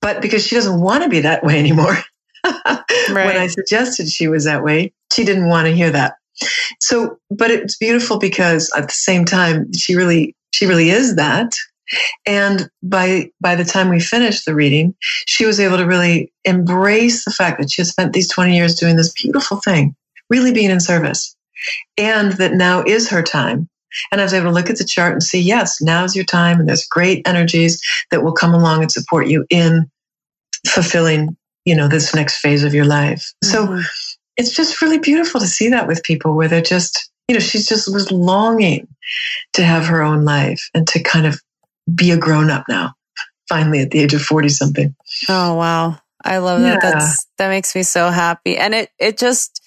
But 0.00 0.20
because 0.20 0.46
she 0.46 0.54
doesn't 0.54 0.80
want 0.80 1.04
to 1.04 1.08
be 1.08 1.20
that 1.20 1.44
way 1.44 1.58
anymore, 1.58 1.96
right. 2.44 2.84
when 3.08 3.36
I 3.36 3.46
suggested 3.46 4.08
she 4.08 4.28
was 4.28 4.44
that 4.44 4.64
way, 4.64 4.92
she 5.12 5.24
didn't 5.24 5.48
want 5.48 5.66
to 5.66 5.74
hear 5.74 5.90
that. 5.90 6.16
So, 6.80 7.18
but 7.30 7.50
it's 7.50 7.76
beautiful 7.76 8.18
because 8.18 8.72
at 8.76 8.88
the 8.88 8.92
same 8.92 9.24
time, 9.24 9.72
she 9.72 9.94
really, 9.94 10.34
she 10.52 10.66
really 10.66 10.90
is 10.90 11.16
that. 11.16 11.54
And 12.26 12.68
by 12.82 13.30
by 13.40 13.54
the 13.54 13.64
time 13.64 13.88
we 13.88 14.00
finished 14.00 14.44
the 14.44 14.54
reading, 14.54 14.94
she 15.26 15.44
was 15.44 15.60
able 15.60 15.76
to 15.76 15.86
really 15.86 16.32
embrace 16.44 17.24
the 17.24 17.30
fact 17.30 17.60
that 17.60 17.70
she 17.70 17.82
had 17.82 17.88
spent 17.88 18.12
these 18.12 18.30
20 18.30 18.56
years 18.56 18.74
doing 18.74 18.96
this 18.96 19.12
beautiful 19.12 19.58
thing, 19.58 19.94
really 20.30 20.52
being 20.52 20.70
in 20.70 20.80
service. 20.80 21.36
And 21.96 22.32
that 22.32 22.54
now 22.54 22.82
is 22.84 23.08
her 23.10 23.22
time. 23.22 23.68
And 24.10 24.20
I 24.20 24.24
was 24.24 24.34
able 24.34 24.46
to 24.48 24.54
look 24.54 24.70
at 24.70 24.78
the 24.78 24.84
chart 24.84 25.12
and 25.12 25.22
see, 25.22 25.40
yes, 25.40 25.80
now's 25.80 26.16
your 26.16 26.24
time, 26.24 26.58
and 26.58 26.68
there's 26.68 26.86
great 26.86 27.26
energies 27.26 27.80
that 28.10 28.24
will 28.24 28.32
come 28.32 28.52
along 28.52 28.82
and 28.82 28.90
support 28.90 29.28
you 29.28 29.46
in 29.50 29.88
fulfilling, 30.66 31.36
you 31.64 31.76
know, 31.76 31.88
this 31.88 32.14
next 32.14 32.38
phase 32.38 32.64
of 32.64 32.74
your 32.74 32.84
life. 32.84 33.32
Mm-hmm. 33.44 33.76
So 33.80 33.88
it's 34.36 34.54
just 34.54 34.82
really 34.82 34.98
beautiful 34.98 35.40
to 35.40 35.46
see 35.46 35.68
that 35.68 35.86
with 35.86 36.02
people 36.02 36.34
where 36.34 36.48
they're 36.48 36.60
just, 36.60 37.08
you 37.28 37.34
know, 37.34 37.40
she's 37.40 37.66
just 37.66 37.92
was 37.92 38.10
longing 38.10 38.88
to 39.52 39.64
have 39.64 39.86
her 39.86 40.02
own 40.02 40.24
life 40.24 40.68
and 40.74 40.88
to 40.88 41.02
kind 41.02 41.26
of 41.26 41.40
be 41.92 42.10
a 42.10 42.16
grown 42.16 42.50
up 42.50 42.64
now, 42.68 42.94
finally 43.48 43.80
at 43.80 43.90
the 43.90 44.00
age 44.00 44.14
of 44.14 44.22
40 44.22 44.48
something. 44.48 44.94
Oh, 45.28 45.54
wow. 45.54 45.98
I 46.24 46.38
love 46.38 46.62
that. 46.62 46.80
Yeah. 46.82 46.90
That's, 46.90 47.26
that 47.38 47.48
makes 47.48 47.74
me 47.74 47.82
so 47.82 48.10
happy. 48.10 48.56
And 48.56 48.74
it, 48.74 48.90
it 48.98 49.18
just, 49.18 49.62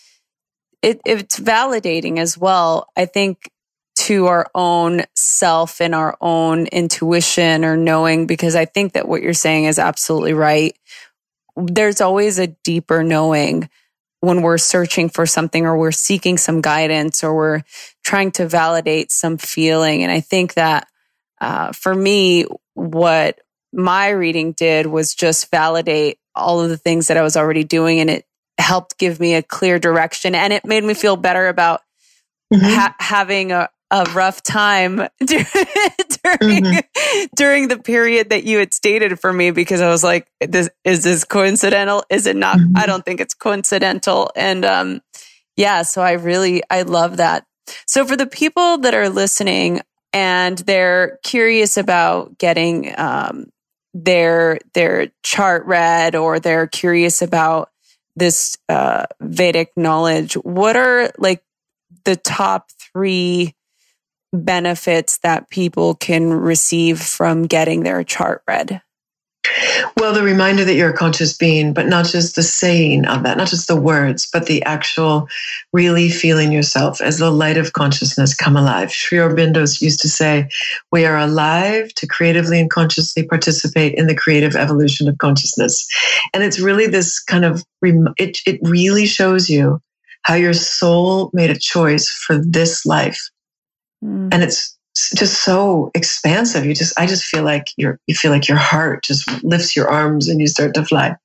it, 0.82 1.02
it's 1.06 1.40
validating 1.40 2.18
as 2.18 2.38
well. 2.38 2.88
I 2.96 3.06
think 3.06 3.52
to 3.98 4.28
our 4.28 4.50
own 4.54 5.04
self 5.16 5.82
and 5.82 5.94
our 5.94 6.18
own 6.22 6.68
intuition 6.68 7.66
or 7.66 7.76
knowing, 7.76 8.28
because 8.28 8.56
I 8.56 8.66
think 8.66 8.94
that 8.94 9.08
what 9.08 9.22
you're 9.22 9.34
saying 9.34 9.66
is 9.66 9.80
absolutely 9.80 10.34
right. 10.34 10.78
There's 11.56 12.02
always 12.02 12.40
a 12.40 12.48
deeper 12.48 13.04
knowing 13.04 13.70
when 14.20 14.42
we're 14.42 14.58
searching 14.58 15.10
for 15.10 15.26
something 15.26 15.66
or 15.66 15.78
we're 15.78 15.92
seeking 15.92 16.38
some 16.38 16.62
guidance 16.62 17.24
or 17.24 17.36
we're 17.36 17.64
trying 18.04 18.32
to 18.32 18.48
validate 18.48 19.12
some 19.12 19.38
feeling. 19.38 20.04
And 20.04 20.12
I 20.12 20.20
think 20.20 20.56
that 20.56 20.88
uh, 21.40 21.72
for 21.72 21.94
me, 21.94 22.46
what 22.74 23.40
my 23.74 24.10
reading 24.10 24.54
did 24.54 24.88
was 24.88 25.14
just 25.14 25.52
validate 25.52 26.20
all 26.36 26.62
of 26.62 26.70
the 26.70 26.78
things 26.78 27.08
that 27.08 27.18
I 27.18 27.22
was 27.22 27.38
already 27.38 27.64
doing, 27.64 28.00
and 28.00 28.10
it 28.10 28.26
helped 28.58 28.98
give 28.98 29.20
me 29.20 29.36
a 29.36 29.44
clear 29.44 29.80
direction, 29.80 30.36
and 30.36 30.54
it 30.54 30.66
made 30.66 30.84
me 30.84 30.94
feel 30.94 31.16
better 31.16 31.48
about 31.48 31.82
mm-hmm. 32.54 32.66
ha- 32.66 32.96
having 33.00 33.52
a, 33.52 33.70
a 33.92 34.06
rough 34.14 34.44
time 34.44 34.96
during 35.20 36.64
mm-hmm. 36.64 37.26
during 37.36 37.68
the 37.68 37.80
period 37.80 38.30
that 38.30 38.44
you 38.44 38.58
had 38.58 38.74
stated 38.74 39.20
for 39.20 39.32
me 39.32 39.52
because 39.52 39.82
I 39.82 39.90
was 39.90 40.04
like, 40.04 40.28
this, 40.42 40.70
is 40.84 41.04
this 41.04 41.24
coincidental? 41.24 42.04
Is 42.10 42.26
it 42.26 42.36
not? 42.36 42.58
Mm-hmm. 42.58 42.78
I 42.78 42.86
don't 42.86 43.06
think 43.06 43.22
it's 43.22 43.34
coincidental. 43.34 44.32
And 44.36 44.66
um, 44.66 45.02
yeah, 45.56 45.84
so 45.84 46.02
I 46.02 46.14
really 46.14 46.64
I 46.70 46.84
love 46.84 47.18
that. 47.18 47.46
So 47.86 48.06
for 48.06 48.16
the 48.16 48.28
people 48.28 48.78
that 48.80 48.94
are 48.94 49.10
listening, 49.10 49.82
and 50.18 50.58
they're 50.58 51.20
curious 51.24 51.78
about 51.78 52.40
getting 52.40 52.92
um, 52.98 53.52
their 53.94 54.58
their 54.74 55.12
chart 55.22 55.64
read 55.68 56.16
or 56.16 56.40
they're 56.40 56.66
curious 56.66 57.22
about 57.22 57.70
this 58.16 58.58
uh, 58.68 59.06
Vedic 59.22 59.74
knowledge. 59.78 60.34
What 60.34 60.76
are 60.76 61.12
like 61.20 61.44
the 62.04 62.16
top 62.16 62.72
three 62.72 63.54
benefits 64.34 65.20
that 65.20 65.52
people 65.52 65.94
can 65.94 66.34
receive 66.34 67.00
from 67.00 67.44
getting 67.44 67.84
their 67.84 68.04
chart 68.04 68.42
read? 68.48 68.82
Well, 69.98 70.14
the 70.14 70.24
reminder 70.24 70.64
that 70.64 70.76
you're 70.76 70.90
a 70.90 70.98
conscious 70.98 71.36
being, 71.36 71.74
but 71.74 71.88
not 71.88 72.06
just 72.06 72.36
the 72.36 72.44
saying 72.44 73.06
of 73.06 73.24
that, 73.24 73.38
not 73.38 73.48
just 73.48 73.68
the 73.68 73.80
words, 73.80 74.28
but 74.32 74.46
the 74.46 74.64
actual 74.64 75.28
really 75.74 76.10
feeling 76.10 76.52
yourself 76.52 77.02
as 77.02 77.18
the 77.18 77.32
light 77.32 77.58
of 77.58 77.74
consciousness 77.74 78.36
come 78.36 78.56
alive. 78.56 78.92
Sri 78.92 79.18
Aurobindo 79.18 79.82
used 79.82 80.00
to 80.02 80.10
say, 80.10 80.50
We 80.92 81.06
are 81.06 81.18
alive 81.18 81.94
to 81.96 82.08
creatively 82.08 82.60
and 82.60 82.70
consciously 82.70 83.24
participate 83.24 83.96
in 83.96 84.08
the 84.08 84.16
creative 84.16 84.56
evolution 84.56 85.08
of 85.08 85.18
consciousness. 85.18 85.88
And 86.34 86.44
it's 86.44 86.60
really 86.60 86.88
this 86.88 87.20
kind 87.20 87.46
of, 87.46 87.64
it, 87.82 88.38
it 88.46 88.60
really 88.64 89.06
shows 89.06 89.50
you 89.50 89.82
how 90.24 90.36
your 90.36 90.54
soul 90.54 91.30
made 91.34 91.50
a 91.50 91.58
choice 91.58 92.10
for 92.10 92.38
this 92.38 92.86
life. 92.86 93.20
Mm. 94.04 94.30
And 94.32 94.44
it's 94.44 94.77
just 95.16 95.44
so 95.44 95.92
expansive. 95.94 96.66
You 96.66 96.74
just, 96.74 96.98
I 97.00 97.06
just 97.06 97.26
feel 97.26 97.44
like 97.44 97.68
your, 97.78 98.00
you 98.08 98.16
feel 98.16 98.32
like 98.32 98.48
your 98.48 98.58
heart 98.58 99.04
just 99.04 99.44
lifts 99.44 99.76
your 99.76 99.90
arms 99.90 100.28
and 100.28 100.40
you 100.40 100.48
start 100.48 100.74
to 100.76 100.86
fly. 100.86 101.16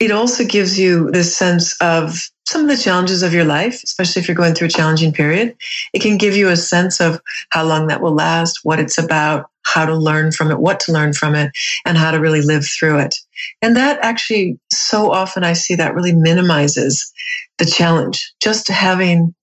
It 0.00 0.10
also 0.10 0.44
gives 0.44 0.78
you 0.78 1.10
this 1.10 1.36
sense 1.36 1.76
of 1.80 2.28
some 2.46 2.62
of 2.62 2.68
the 2.68 2.82
challenges 2.82 3.22
of 3.22 3.32
your 3.32 3.44
life, 3.44 3.82
especially 3.84 4.20
if 4.20 4.28
you're 4.28 4.34
going 4.34 4.54
through 4.54 4.66
a 4.66 4.70
challenging 4.70 5.12
period. 5.12 5.56
It 5.92 6.02
can 6.02 6.18
give 6.18 6.36
you 6.36 6.48
a 6.48 6.56
sense 6.56 7.00
of 7.00 7.20
how 7.50 7.64
long 7.64 7.86
that 7.86 8.02
will 8.02 8.14
last, 8.14 8.60
what 8.64 8.80
it's 8.80 8.98
about, 8.98 9.46
how 9.64 9.86
to 9.86 9.94
learn 9.94 10.30
from 10.30 10.50
it, 10.50 10.58
what 10.58 10.80
to 10.80 10.92
learn 10.92 11.14
from 11.14 11.34
it, 11.34 11.52
and 11.86 11.96
how 11.96 12.10
to 12.10 12.20
really 12.20 12.42
live 12.42 12.66
through 12.66 12.98
it. 12.98 13.16
And 13.62 13.76
that 13.76 13.98
actually, 14.02 14.58
so 14.70 15.10
often 15.10 15.42
I 15.42 15.54
see 15.54 15.74
that 15.76 15.94
really 15.94 16.12
minimizes 16.12 17.10
the 17.58 17.64
challenge. 17.64 18.32
Just 18.42 18.68
having 18.68 19.34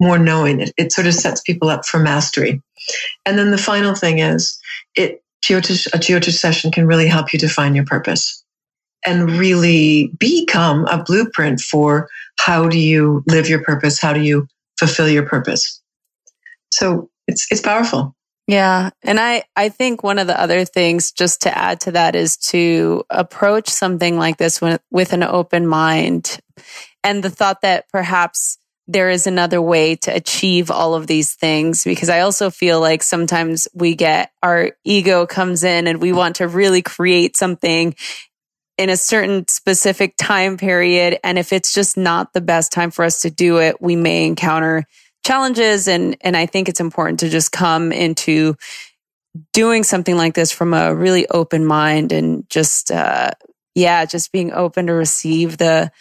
more 0.00 0.18
knowing, 0.18 0.60
it, 0.60 0.72
it 0.76 0.92
sort 0.92 1.06
of 1.06 1.14
sets 1.14 1.40
people 1.40 1.68
up 1.68 1.84
for 1.84 1.98
mastery. 2.00 2.62
And 3.26 3.38
then 3.38 3.50
the 3.50 3.58
final 3.58 3.94
thing 3.94 4.18
is 4.18 4.58
it 4.96 5.22
Jyotish, 5.44 5.86
a 5.88 5.98
Jyotish 5.98 6.38
session 6.38 6.70
can 6.70 6.86
really 6.86 7.06
help 7.06 7.32
you 7.32 7.38
define 7.38 7.74
your 7.74 7.84
purpose 7.84 8.44
and 9.06 9.30
really 9.30 10.12
become 10.18 10.86
a 10.86 11.02
blueprint 11.02 11.60
for 11.60 12.08
how 12.38 12.68
do 12.68 12.78
you 12.78 13.22
live 13.26 13.48
your 13.48 13.62
purpose? 13.62 14.00
How 14.00 14.12
do 14.12 14.20
you 14.20 14.46
fulfill 14.78 15.08
your 15.08 15.26
purpose? 15.26 15.80
So 16.70 17.10
it's 17.26 17.46
it's 17.50 17.60
powerful. 17.60 18.14
Yeah. 18.50 18.90
And 19.04 19.20
I, 19.20 19.44
I 19.54 19.68
think 19.68 20.02
one 20.02 20.18
of 20.18 20.26
the 20.26 20.40
other 20.40 20.64
things 20.64 21.12
just 21.12 21.42
to 21.42 21.56
add 21.56 21.80
to 21.82 21.92
that 21.92 22.16
is 22.16 22.36
to 22.48 23.04
approach 23.08 23.68
something 23.68 24.18
like 24.18 24.38
this 24.38 24.60
with, 24.60 24.80
with 24.90 25.12
an 25.12 25.22
open 25.22 25.68
mind 25.68 26.40
and 27.04 27.22
the 27.22 27.30
thought 27.30 27.60
that 27.62 27.88
perhaps 27.92 28.58
there 28.92 29.10
is 29.10 29.28
another 29.28 29.62
way 29.62 29.94
to 29.94 30.10
achieve 30.10 30.68
all 30.68 30.94
of 30.94 31.06
these 31.06 31.34
things 31.34 31.84
because 31.84 32.08
I 32.08 32.20
also 32.20 32.50
feel 32.50 32.80
like 32.80 33.04
sometimes 33.04 33.68
we 33.72 33.94
get 33.94 34.32
our 34.42 34.72
ego 34.84 35.26
comes 35.26 35.62
in 35.62 35.86
and 35.86 36.02
we 36.02 36.12
want 36.12 36.36
to 36.36 36.48
really 36.48 36.82
create 36.82 37.36
something 37.36 37.94
in 38.78 38.90
a 38.90 38.96
certain 38.96 39.46
specific 39.46 40.16
time 40.16 40.56
period. 40.56 41.20
And 41.22 41.38
if 41.38 41.52
it's 41.52 41.72
just 41.72 41.96
not 41.96 42.32
the 42.32 42.40
best 42.40 42.72
time 42.72 42.90
for 42.90 43.04
us 43.04 43.20
to 43.20 43.30
do 43.30 43.58
it, 43.58 43.80
we 43.80 43.94
may 43.94 44.26
encounter 44.26 44.86
challenges. 45.24 45.86
And, 45.86 46.16
and 46.20 46.36
I 46.36 46.46
think 46.46 46.68
it's 46.68 46.80
important 46.80 47.20
to 47.20 47.28
just 47.28 47.52
come 47.52 47.92
into 47.92 48.56
doing 49.52 49.84
something 49.84 50.16
like 50.16 50.34
this 50.34 50.50
from 50.50 50.74
a 50.74 50.92
really 50.92 51.28
open 51.28 51.64
mind 51.64 52.10
and 52.10 52.48
just, 52.50 52.90
uh, 52.90 53.30
yeah, 53.76 54.04
just 54.04 54.32
being 54.32 54.52
open 54.52 54.88
to 54.88 54.94
receive 54.94 55.58
the, 55.58 55.92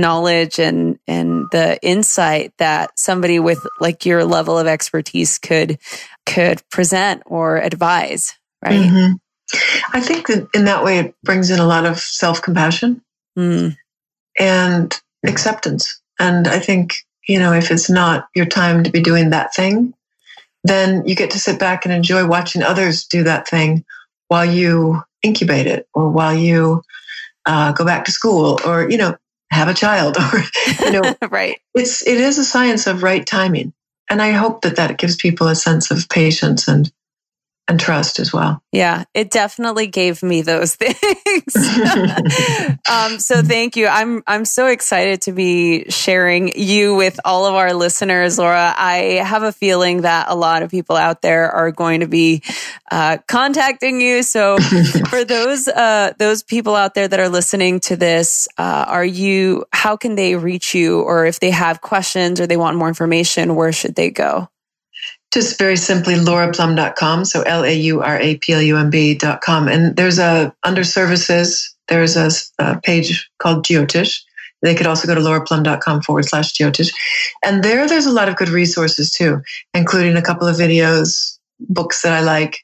knowledge 0.00 0.58
and 0.58 0.98
and 1.06 1.46
the 1.52 1.78
insight 1.82 2.52
that 2.58 2.98
somebody 2.98 3.38
with 3.38 3.66
like 3.80 4.06
your 4.06 4.24
level 4.24 4.58
of 4.58 4.66
expertise 4.66 5.38
could 5.38 5.78
could 6.26 6.62
present 6.70 7.22
or 7.26 7.56
advise 7.56 8.34
right 8.64 8.80
mm-hmm. 8.80 9.14
i 9.92 10.00
think 10.00 10.26
that 10.26 10.48
in 10.54 10.64
that 10.64 10.84
way 10.84 10.98
it 10.98 11.14
brings 11.22 11.50
in 11.50 11.58
a 11.58 11.66
lot 11.66 11.86
of 11.86 11.98
self-compassion 11.98 13.02
mm. 13.38 13.76
and 14.38 15.00
acceptance 15.26 16.00
and 16.18 16.48
i 16.48 16.58
think 16.58 16.94
you 17.26 17.38
know 17.38 17.52
if 17.52 17.70
it's 17.70 17.90
not 17.90 18.28
your 18.34 18.46
time 18.46 18.84
to 18.84 18.90
be 18.90 19.00
doing 19.00 19.30
that 19.30 19.54
thing 19.54 19.94
then 20.64 21.06
you 21.06 21.14
get 21.14 21.30
to 21.30 21.38
sit 21.38 21.58
back 21.58 21.84
and 21.84 21.94
enjoy 21.94 22.26
watching 22.26 22.62
others 22.62 23.04
do 23.04 23.22
that 23.22 23.48
thing 23.48 23.84
while 24.28 24.44
you 24.44 25.00
incubate 25.22 25.66
it 25.66 25.88
or 25.94 26.10
while 26.10 26.34
you 26.34 26.82
uh, 27.46 27.72
go 27.72 27.84
back 27.84 28.04
to 28.04 28.12
school 28.12 28.60
or 28.64 28.88
you 28.90 28.98
know 28.98 29.16
have 29.50 29.68
a 29.68 29.74
child. 29.74 30.16
Or 30.32 30.42
you 30.84 30.92
know 30.92 31.16
right. 31.30 31.58
it's 31.74 32.06
it 32.06 32.18
is 32.18 32.38
a 32.38 32.44
science 32.44 32.86
of 32.86 33.02
right 33.02 33.26
timing. 33.26 33.72
And 34.10 34.22
i 34.22 34.30
hope 34.30 34.62
that 34.62 34.76
that 34.76 34.98
gives 34.98 35.16
people 35.16 35.48
a 35.48 35.54
sense 35.54 35.90
of 35.90 36.08
patience 36.08 36.68
and 36.68 36.90
and 37.68 37.78
trust 37.78 38.18
as 38.18 38.32
well. 38.32 38.62
Yeah, 38.72 39.04
it 39.12 39.30
definitely 39.30 39.86
gave 39.86 40.22
me 40.22 40.40
those 40.40 40.74
things. 40.80 41.54
um, 42.90 43.18
so 43.18 43.42
thank 43.42 43.76
you. 43.76 43.86
I'm 43.86 44.22
I'm 44.26 44.44
so 44.46 44.66
excited 44.66 45.20
to 45.22 45.32
be 45.32 45.88
sharing 45.90 46.58
you 46.58 46.96
with 46.96 47.20
all 47.24 47.44
of 47.44 47.54
our 47.54 47.74
listeners, 47.74 48.38
Laura. 48.38 48.74
I 48.76 49.22
have 49.24 49.42
a 49.42 49.52
feeling 49.52 50.02
that 50.02 50.26
a 50.28 50.34
lot 50.34 50.62
of 50.62 50.70
people 50.70 50.96
out 50.96 51.20
there 51.20 51.50
are 51.50 51.70
going 51.70 52.00
to 52.00 52.08
be 52.08 52.42
uh, 52.90 53.18
contacting 53.28 54.00
you. 54.00 54.22
So 54.22 54.58
for 55.10 55.24
those 55.24 55.68
uh, 55.68 56.14
those 56.18 56.42
people 56.42 56.74
out 56.74 56.94
there 56.94 57.06
that 57.06 57.20
are 57.20 57.28
listening 57.28 57.80
to 57.80 57.96
this, 57.96 58.48
uh, 58.56 58.86
are 58.88 59.04
you? 59.04 59.66
How 59.72 59.96
can 59.96 60.14
they 60.14 60.36
reach 60.36 60.74
you, 60.74 61.02
or 61.02 61.26
if 61.26 61.40
they 61.40 61.50
have 61.50 61.82
questions 61.82 62.40
or 62.40 62.46
they 62.46 62.56
want 62.56 62.78
more 62.78 62.88
information, 62.88 63.54
where 63.54 63.72
should 63.72 63.94
they 63.94 64.10
go? 64.10 64.48
Just 65.32 65.58
very 65.58 65.76
simply, 65.76 66.14
lauraplumb.com. 66.14 67.24
So 67.24 67.42
L 67.42 67.64
A 67.64 67.74
U 67.74 68.02
R 68.02 68.18
A 68.18 68.36
P 68.36 68.52
L 68.52 68.62
U 68.62 68.76
M 68.76 68.90
B.com. 68.90 69.68
And 69.68 69.94
there's 69.96 70.18
a, 70.18 70.54
under 70.62 70.84
services, 70.84 71.74
there's 71.88 72.16
a, 72.16 72.30
a 72.58 72.80
page 72.80 73.28
called 73.38 73.64
Jyotish. 73.64 74.20
They 74.62 74.74
could 74.74 74.86
also 74.86 75.06
go 75.06 75.14
to 75.14 75.20
lauraplumb.com 75.20 76.02
forward 76.02 76.24
slash 76.24 76.52
Jyotish. 76.54 76.92
And 77.44 77.62
there, 77.62 77.86
there's 77.86 78.06
a 78.06 78.12
lot 78.12 78.28
of 78.28 78.36
good 78.36 78.48
resources 78.48 79.10
too, 79.12 79.40
including 79.74 80.16
a 80.16 80.22
couple 80.22 80.48
of 80.48 80.56
videos, 80.56 81.38
books 81.60 82.02
that 82.02 82.12
I 82.12 82.20
like. 82.20 82.58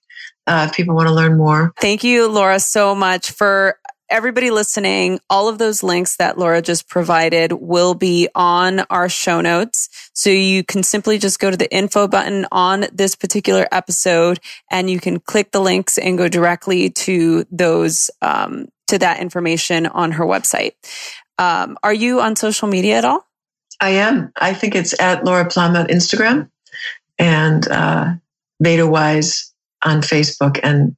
Uh, 0.46 0.66
if 0.68 0.76
people 0.76 0.94
want 0.94 1.08
to 1.08 1.14
learn 1.14 1.38
more. 1.38 1.72
Thank 1.80 2.04
you, 2.04 2.28
Laura, 2.28 2.60
so 2.60 2.94
much 2.94 3.30
for 3.30 3.78
everybody 4.10 4.50
listening, 4.50 5.20
all 5.28 5.48
of 5.48 5.58
those 5.58 5.82
links 5.82 6.16
that 6.16 6.38
Laura 6.38 6.62
just 6.62 6.88
provided 6.88 7.52
will 7.52 7.94
be 7.94 8.28
on 8.34 8.80
our 8.90 9.08
show 9.08 9.40
notes. 9.40 9.88
So 10.12 10.30
you 10.30 10.64
can 10.64 10.82
simply 10.82 11.18
just 11.18 11.38
go 11.38 11.50
to 11.50 11.56
the 11.56 11.72
info 11.74 12.06
button 12.06 12.46
on 12.52 12.86
this 12.92 13.14
particular 13.14 13.66
episode 13.72 14.40
and 14.70 14.88
you 14.88 15.00
can 15.00 15.20
click 15.20 15.52
the 15.52 15.60
links 15.60 15.98
and 15.98 16.18
go 16.18 16.28
directly 16.28 16.90
to 16.90 17.44
those, 17.50 18.10
um, 18.22 18.68
to 18.88 18.98
that 18.98 19.20
information 19.20 19.86
on 19.86 20.12
her 20.12 20.24
website. 20.24 20.72
Um, 21.38 21.76
are 21.82 21.94
you 21.94 22.20
on 22.20 22.36
social 22.36 22.68
media 22.68 22.98
at 22.98 23.04
all? 23.04 23.26
I 23.80 23.90
am. 23.90 24.32
I 24.36 24.54
think 24.54 24.74
it's 24.74 24.98
at 25.00 25.24
Laura 25.24 25.46
Plumb 25.46 25.76
at 25.76 25.88
Instagram 25.90 26.50
and 27.18 27.66
uh, 27.68 28.14
Wise 28.60 29.52
on 29.84 30.00
Facebook, 30.00 30.58
and 30.62 30.96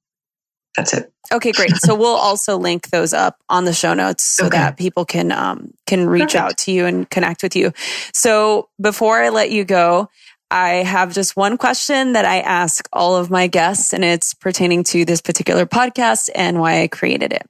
that's 0.76 0.92
it. 0.92 1.12
Okay, 1.32 1.52
great. 1.52 1.74
So 1.76 1.94
we'll 1.94 2.14
also 2.14 2.56
link 2.56 2.90
those 2.90 3.12
up 3.12 3.38
on 3.48 3.64
the 3.64 3.72
show 3.72 3.94
notes 3.94 4.22
so 4.22 4.46
okay. 4.46 4.58
that 4.58 4.76
people 4.76 5.04
can 5.04 5.32
um, 5.32 5.72
can 5.86 6.08
reach 6.08 6.32
Perfect. 6.32 6.42
out 6.42 6.58
to 6.58 6.72
you 6.72 6.86
and 6.86 7.08
connect 7.10 7.42
with 7.42 7.56
you. 7.56 7.72
So 8.12 8.68
before 8.80 9.20
I 9.20 9.30
let 9.30 9.50
you 9.50 9.64
go, 9.64 10.08
I 10.50 10.68
have 10.84 11.12
just 11.12 11.36
one 11.36 11.58
question 11.58 12.12
that 12.12 12.24
I 12.24 12.40
ask 12.40 12.88
all 12.92 13.16
of 13.16 13.30
my 13.30 13.48
guests, 13.48 13.92
and 13.92 14.04
it's 14.04 14.34
pertaining 14.34 14.84
to 14.84 15.04
this 15.04 15.20
particular 15.20 15.66
podcast 15.66 16.30
and 16.34 16.60
why 16.60 16.82
I 16.82 16.88
created 16.88 17.32
it, 17.32 17.46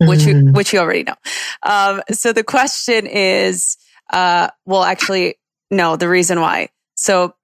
which 0.00 0.24
you, 0.24 0.34
mm. 0.34 0.54
which 0.54 0.72
you 0.72 0.78
already 0.78 1.04
know. 1.04 1.14
Um, 1.62 2.02
so 2.10 2.34
the 2.34 2.44
question 2.44 3.06
is, 3.06 3.78
uh, 4.12 4.48
well, 4.66 4.84
actually, 4.84 5.36
no, 5.70 5.96
the 5.96 6.08
reason 6.08 6.40
why. 6.40 6.68
So 6.96 7.34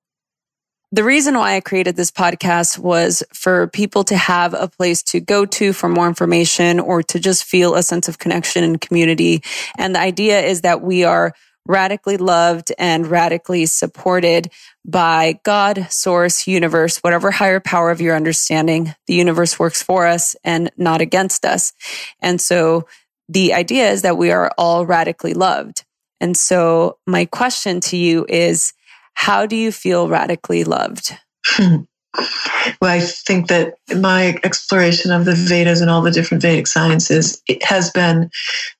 the 0.90 1.04
reason 1.04 1.36
why 1.36 1.56
I 1.56 1.60
created 1.60 1.96
this 1.96 2.10
podcast 2.10 2.78
was 2.78 3.22
for 3.32 3.66
people 3.68 4.04
to 4.04 4.16
have 4.16 4.54
a 4.54 4.68
place 4.68 5.02
to 5.04 5.20
go 5.20 5.44
to 5.44 5.72
for 5.72 5.88
more 5.88 6.08
information 6.08 6.80
or 6.80 7.02
to 7.02 7.20
just 7.20 7.44
feel 7.44 7.74
a 7.74 7.82
sense 7.82 8.08
of 8.08 8.18
connection 8.18 8.64
and 8.64 8.80
community. 8.80 9.42
And 9.76 9.94
the 9.94 10.00
idea 10.00 10.40
is 10.40 10.62
that 10.62 10.80
we 10.80 11.04
are 11.04 11.34
radically 11.66 12.16
loved 12.16 12.72
and 12.78 13.06
radically 13.06 13.66
supported 13.66 14.50
by 14.86 15.38
God, 15.44 15.86
source, 15.90 16.46
universe, 16.46 16.98
whatever 16.98 17.30
higher 17.30 17.60
power 17.60 17.90
of 17.90 18.00
your 18.00 18.16
understanding. 18.16 18.94
The 19.06 19.14
universe 19.14 19.58
works 19.58 19.82
for 19.82 20.06
us 20.06 20.34
and 20.42 20.70
not 20.78 21.02
against 21.02 21.44
us. 21.44 21.74
And 22.20 22.40
so 22.40 22.88
the 23.28 23.52
idea 23.52 23.90
is 23.90 24.00
that 24.02 24.16
we 24.16 24.30
are 24.30 24.50
all 24.56 24.86
radically 24.86 25.34
loved. 25.34 25.84
And 26.18 26.34
so 26.34 26.96
my 27.06 27.26
question 27.26 27.80
to 27.80 27.96
you 27.98 28.24
is, 28.26 28.72
how 29.18 29.46
do 29.46 29.56
you 29.56 29.72
feel 29.72 30.08
radically 30.08 30.62
loved? 30.62 31.10
well, 31.58 31.84
I 32.82 33.00
think 33.00 33.48
that 33.48 33.74
my 33.96 34.38
exploration 34.44 35.10
of 35.10 35.24
the 35.24 35.34
Vedas 35.34 35.80
and 35.80 35.90
all 35.90 36.02
the 36.02 36.12
different 36.12 36.40
Vedic 36.40 36.68
sciences 36.68 37.42
has 37.62 37.90
been 37.90 38.30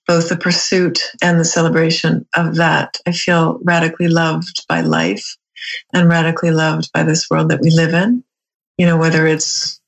both 0.07 0.29
the 0.29 0.37
pursuit 0.37 1.01
and 1.21 1.41
the 1.41 1.45
celebration 1.45 2.25
of 2.37 2.55
that. 2.55 2.99
I 3.05 3.11
feel 3.11 3.59
radically 3.65 4.07
loved 4.07 4.65
by 4.69 4.81
life 4.81 5.37
and 5.93 6.09
radically 6.09 6.53
loved 6.53 6.93
by 6.93 7.03
this 7.03 7.29
world 7.29 7.51
that 7.51 7.61
we 7.61 7.71
live 7.71 7.93
in. 7.93 8.23
You 8.79 8.87
know, 8.87 8.97
whether 8.97 9.27
it's 9.27 9.81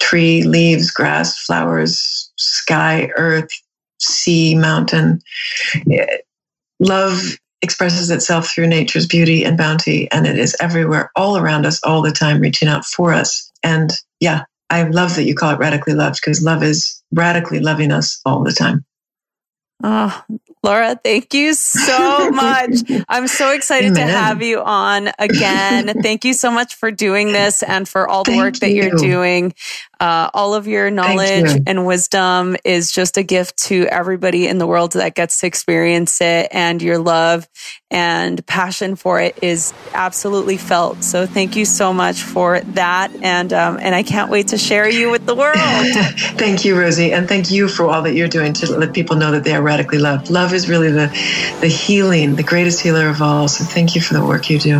tree, 0.00 0.44
leaves, 0.44 0.92
grass, 0.92 1.36
flowers, 1.44 2.32
sky, 2.36 3.10
earth, 3.16 3.50
sea, 3.98 4.54
mountain. 4.54 5.20
Love 6.78 7.38
expresses 7.64 8.10
itself 8.10 8.48
through 8.48 8.68
nature's 8.68 9.06
beauty 9.06 9.44
and 9.44 9.58
bounty, 9.58 10.08
and 10.12 10.26
it 10.26 10.38
is 10.38 10.56
everywhere, 10.60 11.10
all 11.16 11.36
around 11.36 11.66
us, 11.66 11.80
all 11.82 12.02
the 12.02 12.12
time, 12.12 12.40
reaching 12.40 12.68
out 12.68 12.84
for 12.84 13.12
us. 13.12 13.50
And 13.64 13.90
yeah, 14.20 14.44
I 14.70 14.84
love 14.84 15.16
that 15.16 15.24
you 15.24 15.34
call 15.34 15.52
it 15.54 15.58
radically 15.58 15.94
loved 15.94 16.20
because 16.22 16.42
love 16.42 16.62
is 16.62 17.02
radically 17.12 17.60
loving 17.60 17.90
us 17.90 18.20
all 18.24 18.44
the 18.44 18.52
time. 18.52 18.84
Oh, 19.86 20.24
Laura, 20.62 20.98
thank 21.04 21.34
you 21.34 21.52
so 21.52 22.30
much. 22.32 22.70
I'm 23.06 23.28
so 23.28 23.52
excited 23.52 23.90
Amen. 23.90 24.06
to 24.06 24.12
have 24.14 24.40
you 24.40 24.62
on 24.62 25.10
again. 25.18 26.00
thank 26.02 26.24
you 26.24 26.32
so 26.32 26.50
much 26.50 26.74
for 26.74 26.90
doing 26.90 27.32
this 27.32 27.62
and 27.62 27.86
for 27.86 28.08
all 28.08 28.24
the 28.24 28.30
thank 28.30 28.42
work 28.42 28.54
that 28.60 28.70
you. 28.70 28.84
you're 28.84 28.96
doing. 28.96 29.52
Uh, 30.00 30.30
all 30.32 30.54
of 30.54 30.66
your 30.66 30.90
knowledge 30.90 31.54
you. 31.54 31.62
and 31.66 31.86
wisdom 31.86 32.56
is 32.64 32.90
just 32.90 33.18
a 33.18 33.22
gift 33.22 33.58
to 33.58 33.86
everybody 33.90 34.48
in 34.48 34.56
the 34.58 34.66
world 34.66 34.92
that 34.92 35.14
gets 35.14 35.40
to 35.40 35.46
experience 35.46 36.20
it. 36.22 36.48
And 36.50 36.80
your 36.80 36.98
love 36.98 37.46
and 37.90 38.44
passion 38.46 38.96
for 38.96 39.20
it 39.20 39.38
is 39.42 39.72
absolutely 39.92 40.56
felt. 40.56 41.04
So 41.04 41.26
thank 41.26 41.56
you 41.56 41.64
so 41.64 41.92
much 41.92 42.22
for 42.22 42.60
that. 42.60 43.14
And, 43.22 43.52
um, 43.52 43.78
and 43.80 43.94
I 43.94 44.02
can't 44.02 44.30
wait 44.30 44.48
to 44.48 44.58
share 44.58 44.88
you 44.88 45.10
with 45.10 45.26
the 45.26 45.34
world. 45.34 45.56
thank 45.56 46.64
you, 46.64 46.78
Rosie. 46.78 47.12
And 47.12 47.28
thank 47.28 47.50
you 47.50 47.68
for 47.68 47.86
all 47.86 48.02
that 48.02 48.14
you're 48.14 48.28
doing 48.28 48.52
to 48.54 48.76
let 48.76 48.94
people 48.94 49.16
know 49.16 49.30
that 49.30 49.44
they 49.44 49.54
are 49.54 49.62
radically 49.74 49.98
loved. 49.98 50.30
Love 50.30 50.52
is 50.54 50.68
really 50.68 50.92
the, 50.92 51.08
the 51.60 51.66
healing, 51.66 52.36
the 52.36 52.44
greatest 52.44 52.80
healer 52.80 53.08
of 53.08 53.20
all. 53.20 53.48
So 53.48 53.64
thank 53.64 53.96
you 53.96 54.00
for 54.00 54.14
the 54.14 54.24
work 54.24 54.48
you 54.48 54.60
do. 54.60 54.78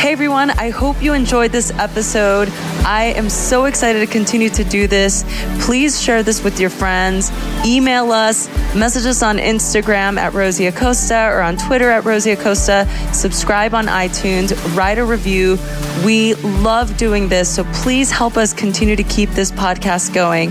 Hey 0.00 0.12
everyone, 0.12 0.50
I 0.50 0.68
hope 0.68 1.02
you 1.02 1.14
enjoyed 1.14 1.50
this 1.50 1.70
episode. 1.78 2.48
I 2.84 3.14
am 3.16 3.30
so 3.30 3.64
excited 3.64 4.00
to 4.00 4.06
continue 4.06 4.50
to 4.50 4.64
do 4.64 4.86
this. 4.86 5.24
Please 5.64 6.02
share 6.02 6.22
this 6.22 6.44
with 6.44 6.60
your 6.60 6.68
friends, 6.68 7.30
email 7.64 8.12
us, 8.12 8.48
message 8.74 9.06
us 9.06 9.22
on 9.22 9.38
Instagram 9.38 10.18
at 10.18 10.34
Rosie 10.34 10.66
Acosta 10.66 11.26
or 11.26 11.40
on 11.40 11.56
Twitter 11.56 11.90
at 11.90 12.04
Rosie 12.04 12.32
Acosta, 12.32 12.86
subscribe 13.14 13.72
on 13.72 13.86
iTunes, 13.86 14.52
write 14.76 14.98
a 14.98 15.04
review. 15.04 15.56
We 16.04 16.34
love 16.34 16.98
doing 16.98 17.28
this, 17.28 17.54
so 17.54 17.64
please 17.72 18.10
help 18.10 18.36
us 18.36 18.52
continue 18.52 18.96
to 18.96 19.04
keep 19.04 19.30
this 19.30 19.50
podcast 19.50 20.12
going. 20.12 20.50